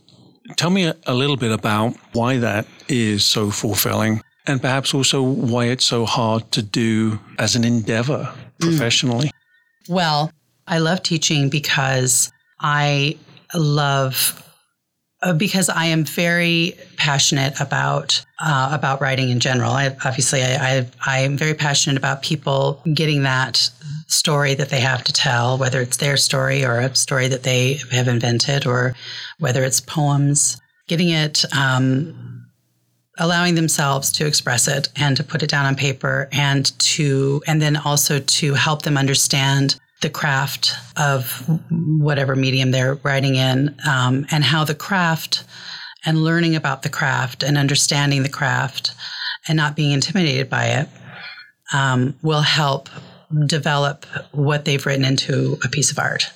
[0.58, 5.22] tell me a, a little bit about why that is so fulfilling and perhaps also
[5.22, 8.24] why it's so hard to do as an endeavor
[8.60, 8.70] hmm.
[8.70, 9.30] professionally.
[9.88, 10.32] Well,
[10.66, 13.20] I love teaching because I
[13.54, 14.44] love
[15.38, 19.72] because I am very passionate about uh, about writing in general.
[19.72, 23.70] I, obviously, I, I I am very passionate about people getting that
[24.08, 27.80] story that they have to tell, whether it's their story or a story that they
[27.92, 28.96] have invented, or
[29.40, 30.60] whether it's poems.
[30.88, 32.48] Getting it, um,
[33.20, 37.62] allowing themselves to express it and to put it down on paper, and to and
[37.62, 44.26] then also to help them understand the craft of whatever medium they're writing in um,
[44.32, 45.44] and how the craft
[46.06, 48.94] and learning about the craft and understanding the craft
[49.48, 50.90] and not being intimidated by it
[51.74, 52.90] um, will help
[53.46, 56.32] develop what they've written into a piece of art.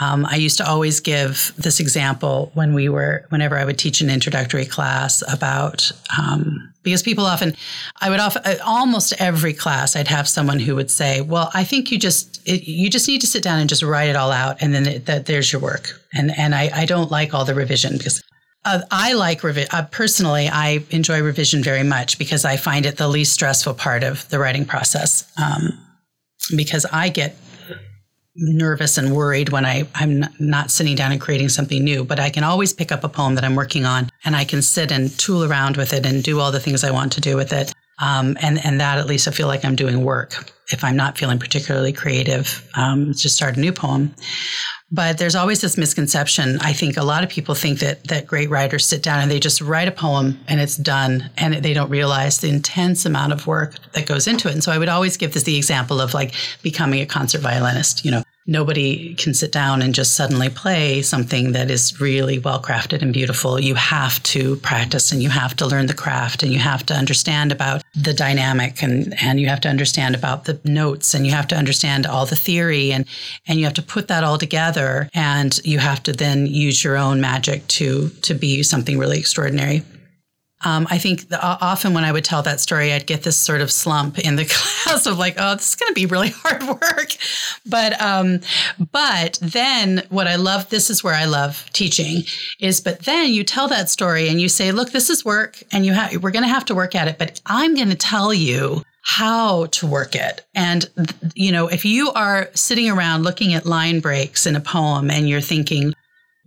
[0.00, 4.00] Um, I used to always give this example when we were, whenever I would teach
[4.00, 7.56] an introductory class about, um, because people often,
[8.00, 11.90] I would often, almost every class, I'd have someone who would say, "Well, I think
[11.90, 14.62] you just, it, you just need to sit down and just write it all out,
[14.62, 17.98] and then that there's your work." And and I, I don't like all the revision
[17.98, 18.22] because
[18.64, 19.70] uh, I like revision.
[19.72, 24.04] Uh, personally, I enjoy revision very much because I find it the least stressful part
[24.04, 25.30] of the writing process.
[25.36, 25.78] Um,
[26.56, 27.36] because I get
[28.38, 32.30] nervous and worried when I, I'm not sitting down and creating something new, but I
[32.30, 35.10] can always pick up a poem that I'm working on and I can sit and
[35.18, 37.72] tool around with it and do all the things I want to do with it.
[38.00, 40.52] Um, and, and that at least I feel like I'm doing work.
[40.70, 44.14] If I'm not feeling particularly creative, um, just start a new poem.
[44.90, 46.58] But there's always this misconception.
[46.62, 49.38] I think a lot of people think that that great writers sit down and they
[49.38, 53.46] just write a poem and it's done, and they don't realize the intense amount of
[53.46, 54.52] work that goes into it.
[54.52, 58.02] And so I would always give this the example of like becoming a concert violinist.
[58.04, 62.60] You know, nobody can sit down and just suddenly play something that is really well
[62.60, 63.60] crafted and beautiful.
[63.60, 66.94] You have to practice and you have to learn the craft and you have to
[66.94, 71.32] understand about the dynamic and, and you have to understand about the notes and you
[71.32, 73.04] have to understand all the theory and,
[73.46, 76.96] and you have to put that all together and you have to then use your
[76.96, 79.82] own magic to, to be something really extraordinary.
[80.64, 83.60] Um, I think the, often when I would tell that story, I'd get this sort
[83.60, 86.62] of slump in the class of like, "Oh, this is going to be really hard
[86.64, 87.16] work,"
[87.64, 88.40] but um,
[88.90, 92.22] but then what I love, this is where I love teaching,
[92.60, 95.86] is but then you tell that story and you say, "Look, this is work, and
[95.86, 98.34] you have we're going to have to work at it, but I'm going to tell
[98.34, 100.44] you." how to work it.
[100.54, 100.86] And,
[101.34, 105.26] you know, if you are sitting around looking at line breaks in a poem and
[105.26, 105.94] you're thinking,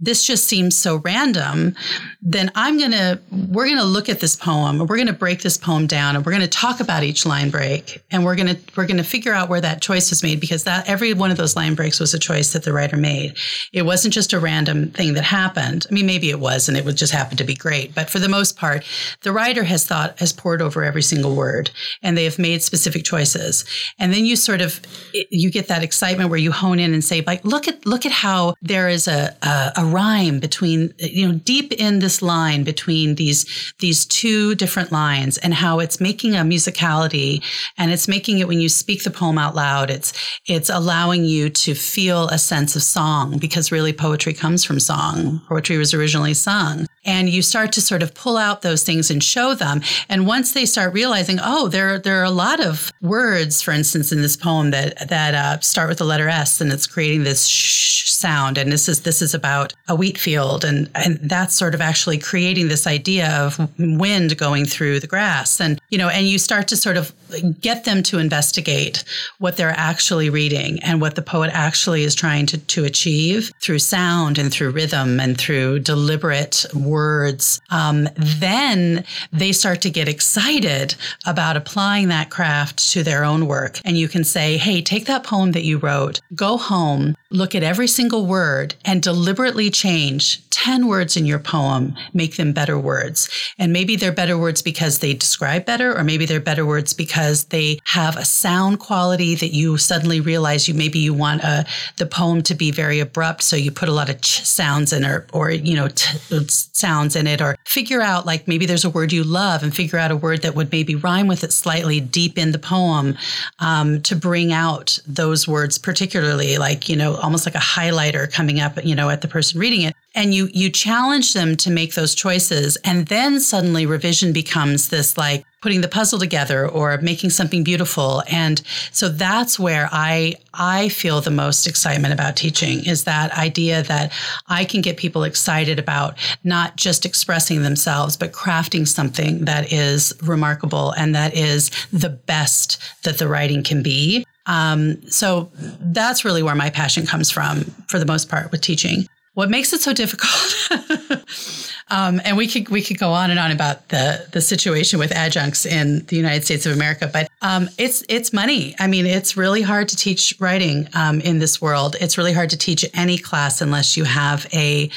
[0.02, 1.76] this just seems so random,
[2.22, 5.14] then I'm going to, we're going to look at this poem, and we're going to
[5.14, 8.36] break this poem down and we're going to talk about each line break and we're
[8.36, 11.14] going to, we're going to figure out where that choice was made because that every
[11.14, 13.36] one of those line breaks was a choice that the writer made.
[13.74, 15.86] It wasn't just a random thing that happened.
[15.90, 17.94] I mean, maybe it was and it would just happen to be great.
[17.94, 18.84] But for the most part,
[19.22, 21.70] the writer has thought, has poured over every single word
[22.02, 23.66] and they have made specific choices.
[24.00, 24.82] And then you sort of,
[25.30, 28.12] you get that excitement where you hone in and say, like, look at, look at
[28.12, 33.16] how there is a, a, a rhyme between, you know, deep in this line between
[33.16, 37.44] these, these two different lines and how it's making a musicality
[37.78, 40.14] and it's making it when you speak the poem out loud, it's,
[40.48, 45.42] it's allowing you to feel a sense of song because really poetry comes from song.
[45.48, 49.24] Poetry was originally sung and you start to sort of pull out those things and
[49.24, 49.82] show them.
[50.10, 54.12] And once they start realizing, oh, there there are a lot of words, for instance,
[54.12, 57.48] in this poem that that uh, start with the letter S, and it's creating this
[57.48, 58.58] shh sound.
[58.58, 62.18] And this is this is about a wheat field, and and that's sort of actually
[62.18, 66.68] creating this idea of wind going through the grass, and you know, and you start
[66.70, 67.14] to sort of
[67.62, 69.04] get them to investigate
[69.40, 73.80] what they're actually reading and what the poet actually is trying to to achieve through
[73.80, 80.96] sound and through rhythm and through deliberate words, um, then they start to get excited
[81.26, 83.80] about applying that craft to their own work.
[83.86, 87.64] And you can say, hey, take that poem that you wrote, go home, look at
[87.64, 93.30] every single word, and deliberately change 10 words in your poem, make them better words.
[93.58, 97.46] And maybe they're better words because they describe better, or maybe they're better words because
[97.46, 101.64] they have a sound quality that you suddenly realize you maybe you want uh,
[101.98, 103.42] the poem to be very abrupt.
[103.42, 107.16] So you put a lot of ch sounds in or, or you know, t- sounds
[107.16, 110.12] in it, or figure out like maybe there's a word you love and figure out
[110.12, 113.18] a word that would maybe rhyme with it slightly deep in the poem
[113.60, 118.60] um, to bring out those words, particularly like, you know, almost like a highlighter coming
[118.60, 121.94] up, you know, at the person reading it and you you challenge them to make
[121.94, 127.30] those choices and then suddenly revision becomes this like putting the puzzle together or making
[127.30, 128.24] something beautiful.
[128.32, 133.84] And so that's where i i feel the most excitement about teaching is that idea
[133.84, 134.12] that
[134.48, 140.14] i can get people excited about not just expressing themselves but crafting something that is
[140.24, 144.26] remarkable and that is the best that the writing can be.
[144.48, 149.06] Um, so that's really where my passion comes from for the most part with teaching
[149.34, 151.26] what makes it so difficult?
[151.92, 155.12] Um, and we could we could go on and on about the the situation with
[155.12, 158.76] adjuncts in the United States of America, but um, it's it's money.
[158.80, 161.96] I mean, it's really hard to teach writing um, in this world.
[162.00, 164.90] It's really hard to teach any class unless you have a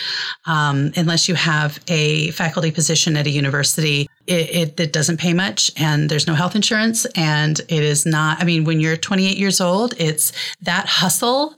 [0.44, 4.08] um, unless you have a faculty position at a university.
[4.26, 8.40] It, it, it, doesn't pay much, and there's no health insurance, and it is not.
[8.40, 11.54] I mean, when you're 28 years old, it's that hustle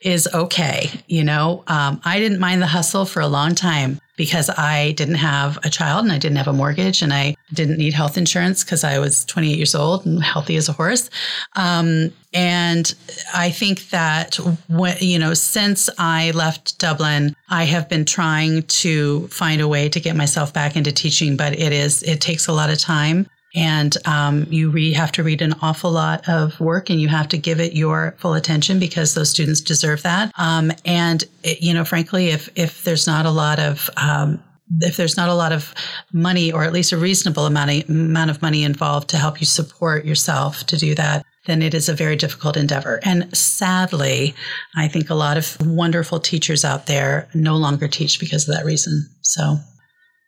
[0.00, 0.90] is okay.
[1.06, 5.14] You know, um, I didn't mind the hustle for a long time because I didn't
[5.14, 8.64] have a child and I didn't have a mortgage and I didn't need health insurance
[8.64, 11.10] because I was 28 years old and healthy as a horse.
[11.56, 12.94] Um, and
[13.34, 14.38] I think that
[15.00, 20.00] you know, since I left Dublin, I have been trying to find a way to
[20.00, 23.96] get myself back into teaching, but it is it takes a lot of time and
[24.06, 27.38] um, you re- have to read an awful lot of work and you have to
[27.38, 31.84] give it your full attention because those students deserve that um, and it, you know
[31.84, 34.42] frankly if if there's not a lot of um,
[34.80, 35.74] if there's not a lot of
[36.12, 39.46] money or at least a reasonable amount of, amount of money involved to help you
[39.46, 43.00] support yourself to do that then it is a very difficult endeavor.
[43.04, 44.34] And sadly,
[44.76, 48.66] I think a lot of wonderful teachers out there no longer teach because of that
[48.66, 49.08] reason.
[49.22, 49.56] So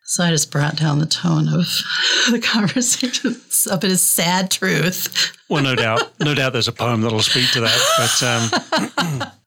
[0.03, 1.63] so I just brought down the tone of
[2.31, 3.39] the conversation.
[3.69, 5.31] but it's sad truth.
[5.47, 8.51] well, no doubt, no doubt, there's a poem that'll speak to that.
[8.81, 9.31] But um,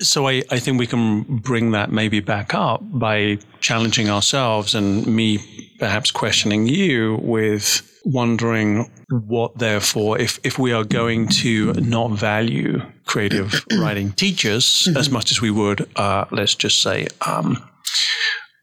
[0.00, 5.06] so I, I think we can bring that maybe back up by challenging ourselves and
[5.06, 5.38] me
[5.78, 12.82] perhaps questioning you with wondering what, therefore, if, if we are going to not value
[13.06, 17.62] creative writing teachers as much as we would, uh, let's just say, um,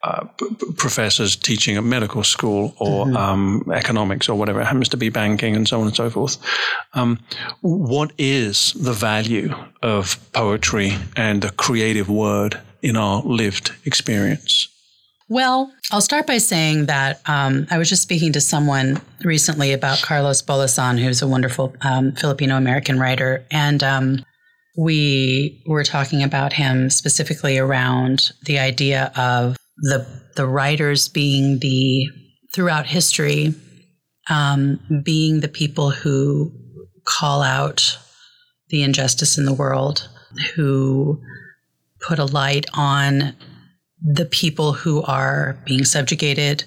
[0.04, 0.48] uh, p-
[0.78, 3.18] professors teaching at medical school or mm-hmm.
[3.18, 6.38] um, economics or whatever it happens to be, banking and so on and so forth.
[6.94, 7.20] Um,
[7.62, 14.68] what is the value of poetry and the creative word in our lived experience?
[15.30, 20.02] Well, I'll start by saying that um, I was just speaking to someone recently about
[20.02, 23.46] Carlos Bulosan, who's a wonderful um, Filipino American writer.
[23.50, 24.26] And um,
[24.78, 30.06] we were talking about him specifically around the idea of the,
[30.36, 32.08] the writers being the,
[32.54, 33.54] throughout history,
[34.30, 36.52] um, being the people who
[37.06, 37.98] call out
[38.70, 40.08] the injustice in the world,
[40.56, 41.22] who
[42.00, 43.36] put a light on
[44.02, 46.64] the people who are being subjugated,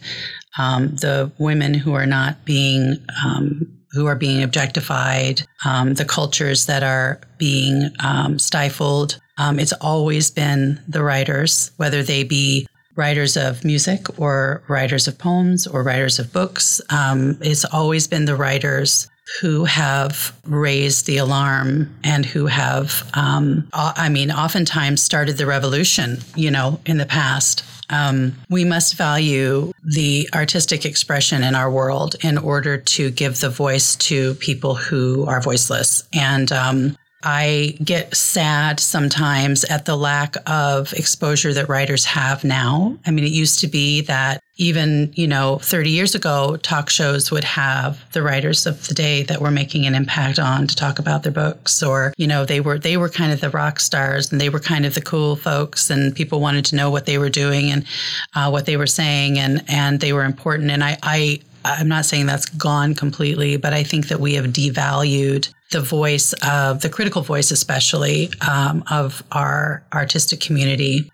[0.59, 6.67] um, the women who are not being um, who are being objectified, um, the cultures
[6.67, 9.19] that are being um, stifled.
[9.39, 12.67] Um, it's always been the writers, whether they be
[12.97, 16.81] writers of music or writers of poems or writers of books.
[16.91, 19.09] Um, it's always been the writers
[19.41, 26.19] who have raised the alarm and who have, um, I mean, oftentimes started the revolution,
[26.37, 27.65] you know, in the past.
[27.91, 33.51] Um, we must value the artistic expression in our world in order to give the
[33.51, 36.07] voice to people who are voiceless.
[36.13, 42.99] And um, I get sad sometimes at the lack of exposure that writers have now.
[43.07, 47.31] I mean, it used to be that even, you know, 30 years ago, talk shows
[47.31, 50.99] would have the writers of the day that were making an impact on to talk
[50.99, 54.31] about their books or, you know, they were they were kind of the rock stars
[54.31, 57.19] and they were kind of the cool folks and people wanted to know what they
[57.19, 57.85] were doing and
[58.35, 62.05] uh, what they were saying and and they were important and I I I'm not
[62.05, 66.89] saying that's gone completely, but I think that we have devalued the voice of the
[66.89, 71.11] critical voice, especially um, of our artistic community.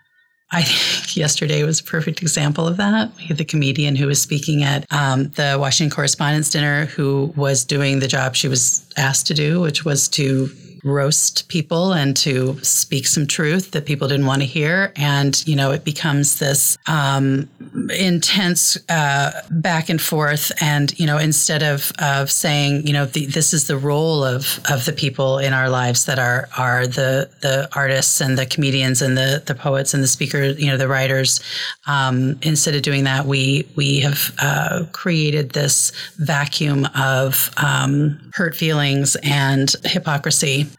[0.52, 3.12] I think yesterday was a perfect example of that.
[3.30, 8.08] The comedian who was speaking at um, the Washington Correspondents' Dinner, who was doing the
[8.08, 10.50] job she was asked to do, which was to
[10.82, 14.92] roast people and to speak some truth that people didn't want to hear.
[14.96, 17.48] And, you know, it becomes this um,
[17.96, 20.52] intense uh, back and forth.
[20.62, 24.60] And, you know, instead of, of saying, you know, the, this is the role of,
[24.70, 29.02] of the people in our lives that are, are the, the artists and the comedians
[29.02, 31.40] and the, the poets and the speakers, you know, the writers,
[31.86, 38.54] um, instead of doing that, we, we have uh, created this vacuum of um, hurt
[38.54, 40.69] feelings and hypocrisy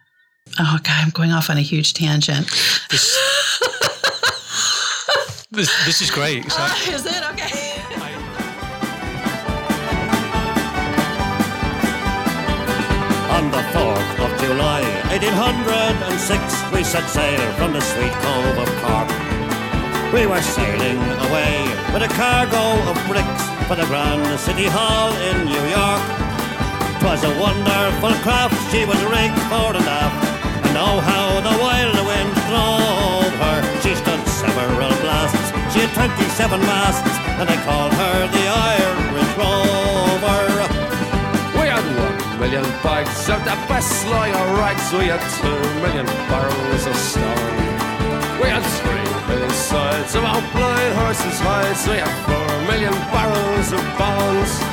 [0.60, 2.48] Oh God, I'm going off on a huge tangent.
[2.90, 3.18] This,
[5.52, 6.44] this, this, is great.
[6.52, 6.62] So.
[6.62, 7.80] Uh, is it okay?
[13.32, 14.82] On the 4th of July,
[15.12, 19.10] 1806, we set sail from the sweet cove of Cork.
[20.14, 21.00] We were sailing
[21.32, 26.02] away with a cargo of bricks for the Grand City Hall in New York.
[26.02, 26.32] York.
[27.00, 30.31] 'Twas a wonderful craft, she was rigged fore and aft
[30.74, 33.60] know how the wild wind drove her.
[33.84, 35.50] She stood several blasts.
[35.74, 40.44] She had 27 masts, and they called her the Irish Rover.
[41.60, 44.88] We had one million bags of the best lager rags.
[44.94, 47.56] We had two million barrels of stone.
[48.42, 51.88] We had three million sides of our blind horses' hides.
[51.88, 54.71] We had four million barrels of bones.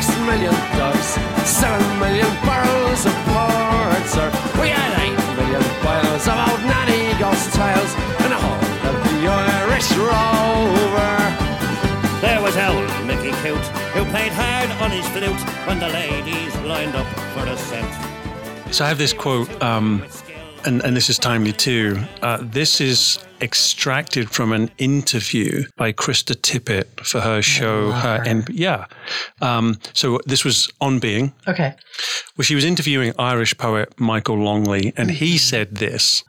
[0.00, 1.08] Six million dogs,
[1.44, 4.30] seven million barrels of porter.
[4.58, 7.92] We had eight million bottles of old nanny ghost tales
[8.24, 11.16] and a whole of the Irish rover.
[12.22, 16.96] There was old Mickey Coote, who played hard on his flute when the ladies lined
[16.96, 17.84] up for a set.
[18.72, 20.02] So I have this quote, um,
[20.64, 21.98] and, and this is timely too.
[22.22, 27.90] Uh, this is extracted from an interview by Krista Tippett for her show.
[27.90, 28.24] Her, her.
[28.26, 28.86] And yeah,
[29.40, 31.32] um, so this was on Being.
[31.48, 31.74] Okay.
[32.36, 35.36] Well, she was interviewing Irish poet Michael Longley, and he mm-hmm.
[35.38, 36.22] said this: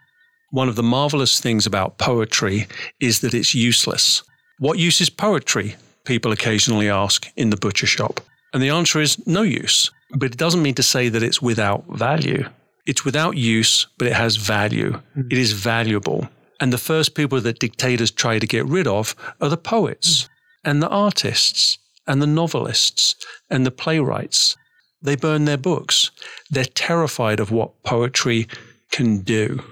[0.52, 2.68] One of the marvelous things about poetry
[3.00, 4.24] is that it's useless.
[4.60, 5.76] What use is poetry?
[6.06, 8.22] People occasionally ask in the butcher shop,
[8.54, 9.92] and the answer is no use.
[10.14, 12.50] But it doesn't mean to say that it's without value.
[12.86, 15.00] It's without use, but it has value.
[15.16, 15.32] Mm.
[15.32, 16.28] It is valuable.
[16.60, 20.30] And the first people that dictators try to get rid of are the poets
[20.64, 23.16] and the artists and the novelists
[23.50, 24.56] and the playwrights.
[25.02, 26.12] They burn their books.
[26.50, 28.48] They're terrified of what poetry
[28.92, 29.64] can do.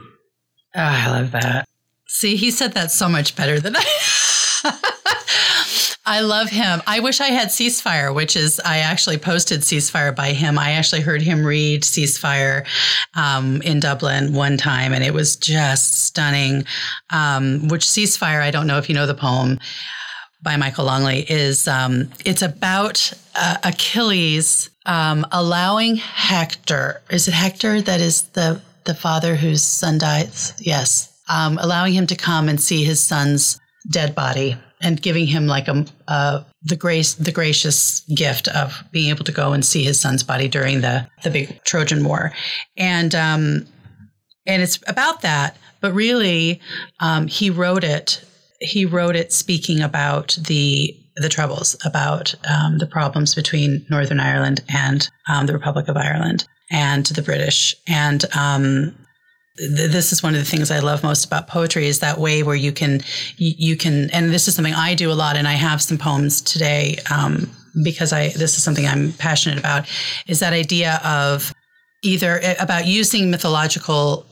[0.76, 1.68] Oh, I love that.
[2.08, 3.86] See, he said that so much better than I.
[6.10, 6.82] I love him.
[6.88, 10.58] I wish I had Ceasefire, which is, I actually posted Ceasefire by him.
[10.58, 12.66] I actually heard him read Ceasefire
[13.14, 16.66] um, in Dublin one time, and it was just stunning.
[17.12, 19.60] Um, which Ceasefire, I don't know if you know the poem
[20.42, 27.84] by Michael Longley, is um, it's about uh, Achilles um, allowing Hector, is it Hector
[27.84, 30.56] that is the, the father whose son dies?
[30.58, 31.16] Yes.
[31.30, 33.60] Um, allowing him to come and see his son's
[33.92, 39.24] dead body and giving him like a the grace the gracious gift of being able
[39.24, 42.34] to go and see his son's body during the the big Trojan War,
[42.78, 43.66] and um,
[44.46, 45.58] and it's about that.
[45.82, 46.60] But really,
[47.00, 48.24] um, he wrote it.
[48.60, 54.62] He wrote it speaking about the the troubles, about um, the problems between Northern Ireland
[54.70, 58.96] and um, the Republic of Ireland and the British, and um,
[59.60, 62.56] this is one of the things I love most about poetry is that way where
[62.56, 63.02] you can
[63.38, 66.42] you can and this is something I do a lot and I have some poems
[66.42, 67.50] today um,
[67.84, 69.88] because I this is something I'm passionate about
[70.28, 71.54] is that idea of
[72.04, 74.26] either eh, about using mythological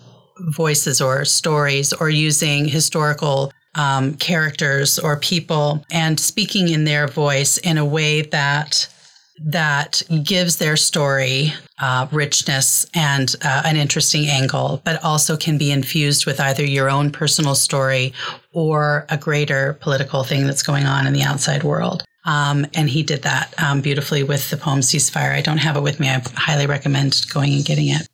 [0.56, 7.58] voices or stories or using historical um, characters or people and speaking in their voice
[7.58, 8.88] in a way that
[9.44, 15.72] that gives their story uh, richness and uh, an interesting angle, but also can be
[15.72, 18.14] infused with either your own personal story
[18.54, 22.04] or a greater political thing that's going on in the outside world.
[22.26, 25.34] Um, and he did that um, beautifully with the poem Ceasefire.
[25.34, 26.10] I don't have it with me.
[26.10, 28.08] I highly recommend going and getting it.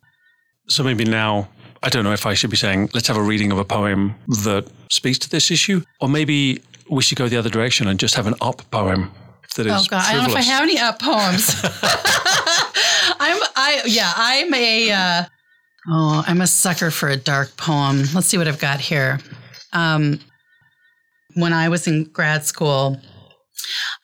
[0.68, 1.48] So maybe now,
[1.82, 4.14] I don't know if I should be saying, let's have a reading of a poem
[4.44, 8.14] that speaks to this issue, or maybe we should go the other direction and just
[8.14, 9.10] have an up poem
[9.56, 9.72] that is.
[9.72, 11.54] Oh God, I don't know if I have any up poems.
[13.20, 15.24] I'm I yeah, I'm a uh,
[15.88, 18.04] oh, I'm a sucker for a dark poem.
[18.14, 19.20] Let's see what I've got here.
[19.72, 20.20] Um,
[21.34, 23.00] when I was in grad school,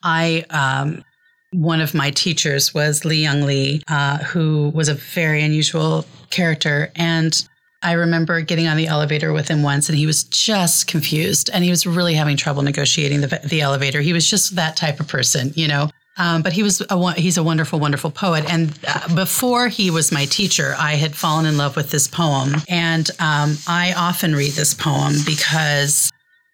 [0.03, 1.05] I um,
[1.53, 7.44] one of my teachers was Li-Young Lee, uh, who was a very unusual character, and
[7.83, 11.64] I remember getting on the elevator with him once and he was just confused and
[11.64, 14.01] he was really having trouble negotiating the, the elevator.
[14.01, 15.91] He was just that type of person, you know.
[16.18, 18.45] Um, but he was a, he's a wonderful, wonderful poet.
[18.53, 22.57] And uh, before he was my teacher, I had fallen in love with this poem.
[22.68, 26.11] And um, I often read this poem because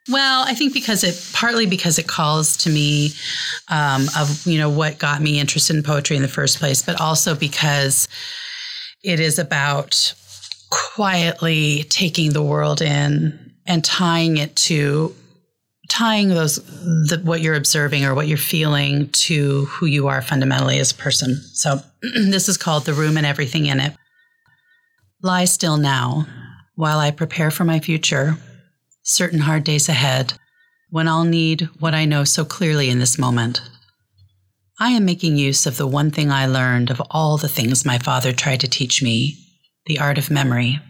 [0.08, 3.10] well, I think because it partly because it calls to me
[3.68, 7.00] um, of you know what got me interested in poetry in the first place, but
[7.00, 8.06] also because
[9.02, 10.14] it is about
[10.70, 15.14] quietly taking the world in and tying it to
[15.88, 16.56] tying those
[17.06, 20.96] the, what you're observing or what you're feeling to who you are fundamentally as a
[20.96, 21.36] person.
[21.52, 23.94] So this is called the room and everything in it.
[25.22, 26.26] Lie still now
[26.74, 28.36] while I prepare for my future,
[29.02, 30.34] certain hard days ahead,
[30.90, 33.60] when I'll need what I know so clearly in this moment.
[34.78, 37.98] I am making use of the one thing I learned of all the things my
[37.98, 39.45] father tried to teach me
[39.86, 40.80] the art of memory.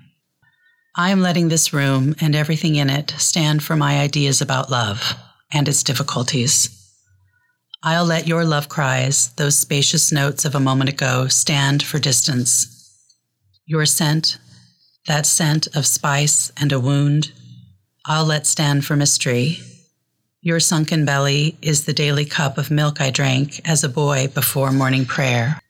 [0.97, 5.15] I am letting this room and everything in it stand for my ideas about love
[5.53, 6.73] and its difficulties.
[7.83, 12.73] I'll let your love cries, those spacious notes of a moment ago, stand for distance.
[13.67, 14.39] Your scent,
[15.07, 17.33] that scent of spice and a wound,
[18.07, 19.59] I'll let stand for mystery.
[20.41, 24.73] Your sunken belly is the daily cup of milk I drank as a boy before
[24.73, 25.61] morning prayer.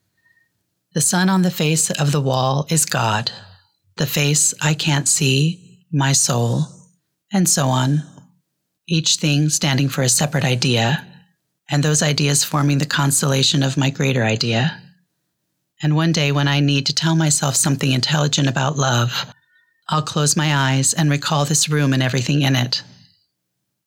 [0.97, 3.31] The sun on the face of the wall is God,
[3.97, 6.69] the face I can't see, my soul,
[7.31, 8.03] and so on.
[8.89, 11.07] Each thing standing for a separate idea,
[11.69, 14.81] and those ideas forming the constellation of my greater idea.
[15.83, 19.27] And one day, when I need to tell myself something intelligent about love,
[19.91, 22.83] I'll close my eyes and recall this room and everything in it.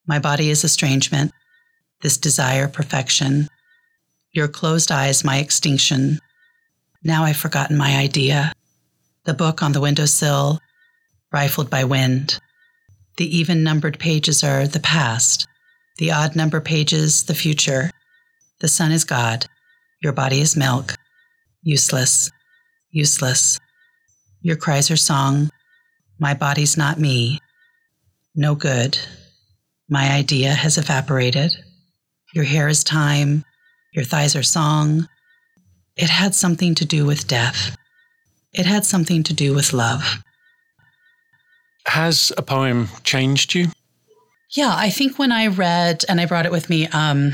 [0.06, 1.32] My body is estrangement,
[2.04, 3.48] this desire perfection,
[4.32, 6.20] your closed eyes, my extinction,
[7.04, 8.52] now I've forgotten my idea.
[9.26, 10.60] The book on the windowsill,
[11.32, 12.40] rifled by wind.
[13.18, 15.48] The even numbered pages are the past,
[15.98, 17.92] the odd number pages, the future.
[18.60, 19.46] The sun is God,
[20.02, 20.96] your body is milk.
[21.62, 22.32] Useless,
[22.92, 23.60] useless.
[24.42, 25.50] Your cries are song,
[26.20, 27.40] my body's not me.
[28.36, 29.00] No good.
[29.90, 31.56] My idea has evaporated.
[32.34, 33.44] Your hair is time,
[33.94, 35.08] your thighs are song,
[36.00, 37.76] it had something to do with death.
[38.54, 40.24] It had something to do with love.
[41.88, 43.68] Has a poem changed you?
[44.56, 47.34] Yeah, I think when I read, and I brought it with me, um,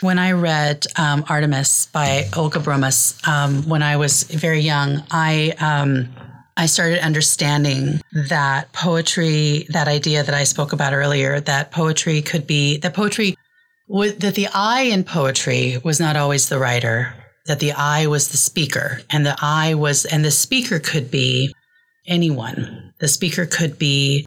[0.00, 5.54] when I read um, Artemis by Olga Broumas um, when I was very young, I.
[5.60, 6.08] Um,
[6.58, 8.00] I started understanding
[8.30, 13.36] that poetry, that idea that I spoke about earlier, that poetry could be, that poetry
[13.88, 17.12] that the I in poetry was not always the writer,
[17.46, 21.54] that the I was the speaker, and the I was, and the speaker could be
[22.06, 22.92] anyone.
[22.98, 24.26] The speaker could be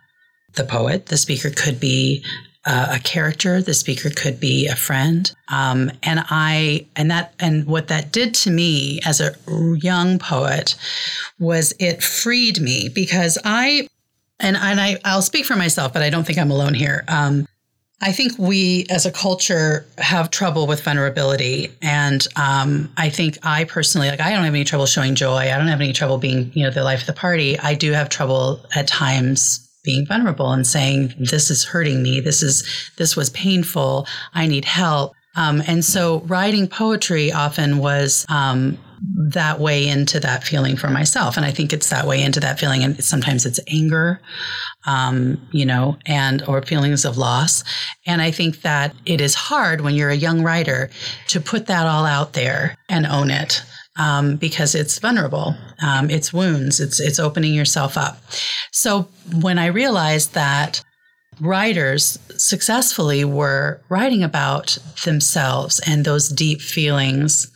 [0.53, 2.23] the poet, the speaker could be
[2.65, 5.31] uh, a character, the speaker could be a friend.
[5.49, 9.33] Um, and I, and that, and what that did to me as a
[9.81, 10.75] young poet
[11.39, 13.87] was it freed me because I,
[14.39, 17.05] and, and I, I'll speak for myself, but I don't think I'm alone here.
[17.07, 17.47] Um,
[18.01, 21.71] I think we as a culture have trouble with vulnerability.
[21.81, 25.37] And um, I think I personally, like, I don't have any trouble showing joy.
[25.37, 27.59] I don't have any trouble being, you know, the life of the party.
[27.59, 32.21] I do have trouble at times being vulnerable and saying, this is hurting me.
[32.21, 32.63] This is,
[32.97, 34.07] this was painful.
[34.33, 35.13] I need help.
[35.35, 41.37] Um, and so writing poetry often was um, that way into that feeling for myself.
[41.37, 42.83] And I think it's that way into that feeling.
[42.83, 44.19] And sometimes it's anger,
[44.85, 47.63] um, you know, and or feelings of loss.
[48.05, 50.89] And I think that it is hard when you're a young writer
[51.27, 53.63] to put that all out there and own it.
[53.97, 58.17] Um, because it's vulnerable, um, it's wounds, it's it's opening yourself up.
[58.71, 59.09] So
[59.41, 60.81] when I realized that
[61.41, 67.51] writers successfully were writing about themselves and those deep feelings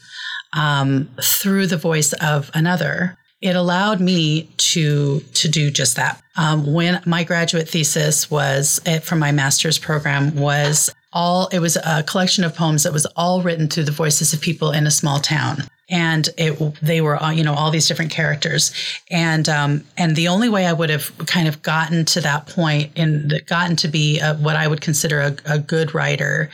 [0.56, 6.22] um, through the voice of another it allowed me to to do just that.
[6.38, 11.78] Um, when my graduate thesis was eh, from my master's program was all it was
[11.84, 14.92] a collection of poems that was all written through the voices of people in a
[14.92, 15.58] small town
[15.90, 18.74] and it they were you know all these different characters
[19.12, 22.92] and um, and the only way I would have kind of gotten to that point
[22.96, 26.50] and gotten to be a, what I would consider a, a good writer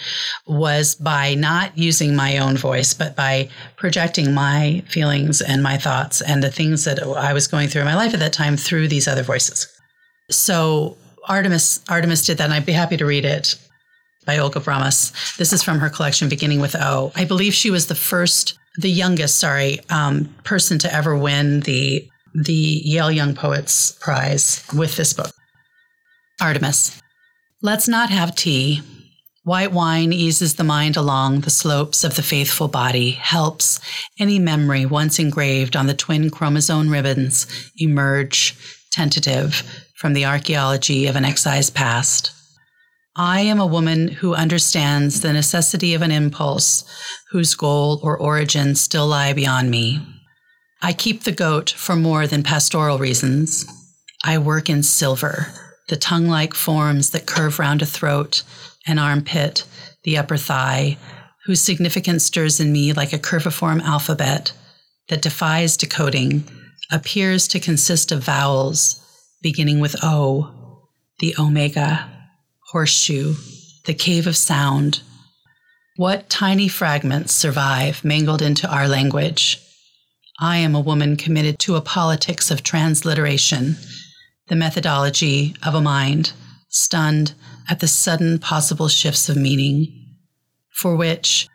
[0.48, 6.22] was by not using my own voice but by projecting my feelings and my thoughts
[6.22, 8.88] and the things that I was going through in my life at that time through
[8.88, 9.68] these other voices
[10.32, 13.56] so Artemis Artemis did that and I'd be happy to read it
[14.26, 15.38] by Olga Broumas.
[15.38, 17.12] This is from her collection beginning with O.
[17.16, 22.08] I believe she was the first the youngest, sorry, um, person to ever win the
[22.36, 25.32] the Yale Young Poets Prize with this book.
[26.40, 27.02] Artemis.
[27.62, 28.82] Let's not have tea.
[29.44, 33.80] White wine eases the mind along the slopes of the faithful body, helps
[34.20, 37.48] any memory once engraved on the twin chromosome ribbons
[37.78, 38.56] emerge
[38.92, 39.64] tentative
[39.96, 42.32] from the archaeology of an excised past.
[43.22, 46.86] I am a woman who understands the necessity of an impulse
[47.32, 50.02] whose goal or origin still lie beyond me.
[50.82, 53.66] I keep the goat for more than pastoral reasons.
[54.24, 55.48] I work in silver,
[55.90, 58.44] the tongue like forms that curve round a throat,
[58.88, 59.66] an armpit,
[60.06, 60.98] the upper thigh,
[61.46, 64.54] whose significance stirs in me like a curviform alphabet
[65.10, 66.46] that defies decoding,
[66.90, 69.06] appears to consist of vowels
[69.42, 70.88] beginning with O,
[71.20, 72.10] the omega
[72.72, 73.34] horseshoe,
[73.86, 75.02] the cave of sound.
[75.96, 79.60] What tiny fragments survive mangled into our language?
[80.40, 83.76] I am a woman committed to a politics of transliteration,
[84.48, 86.34] the methodology of a mind
[86.70, 87.34] stunned
[87.68, 90.16] at the sudden possible shifts of meaning,
[90.70, 91.48] for which,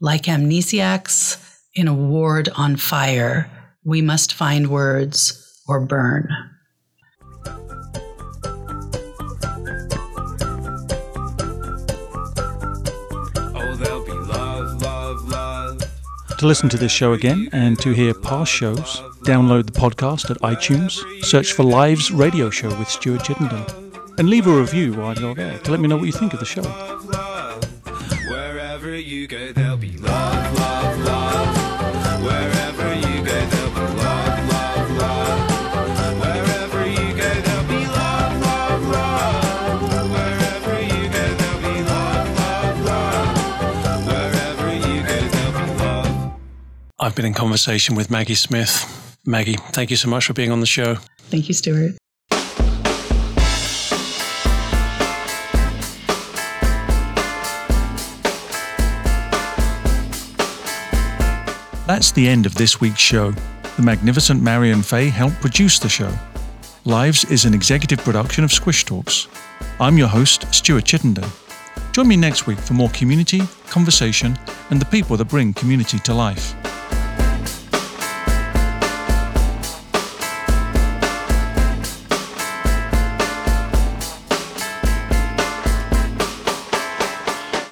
[0.00, 1.36] like amnesiacs
[1.74, 3.50] in a ward on fire,
[3.84, 6.28] we must find words or burn.
[16.40, 20.38] To listen to this show again and to hear past shows, download the podcast at
[20.38, 23.62] iTunes, search for Lives Radio Show with Stuart Chittenden,
[24.16, 26.40] and leave a review while you're there to let me know what you think of
[26.40, 26.62] the show.
[47.02, 49.16] I've been in conversation with Maggie Smith.
[49.24, 50.96] Maggie, thank you so much for being on the show.
[51.30, 51.96] Thank you, Stuart.
[61.86, 63.32] That's the end of this week's show.
[63.76, 66.12] The magnificent Marion Fay helped produce the show.
[66.84, 69.26] Lives is an executive production of Squish Talks.
[69.80, 71.24] I'm your host, Stuart Chittenden.
[71.92, 73.40] Join me next week for more community,
[73.70, 74.38] conversation,
[74.68, 76.54] and the people that bring community to life.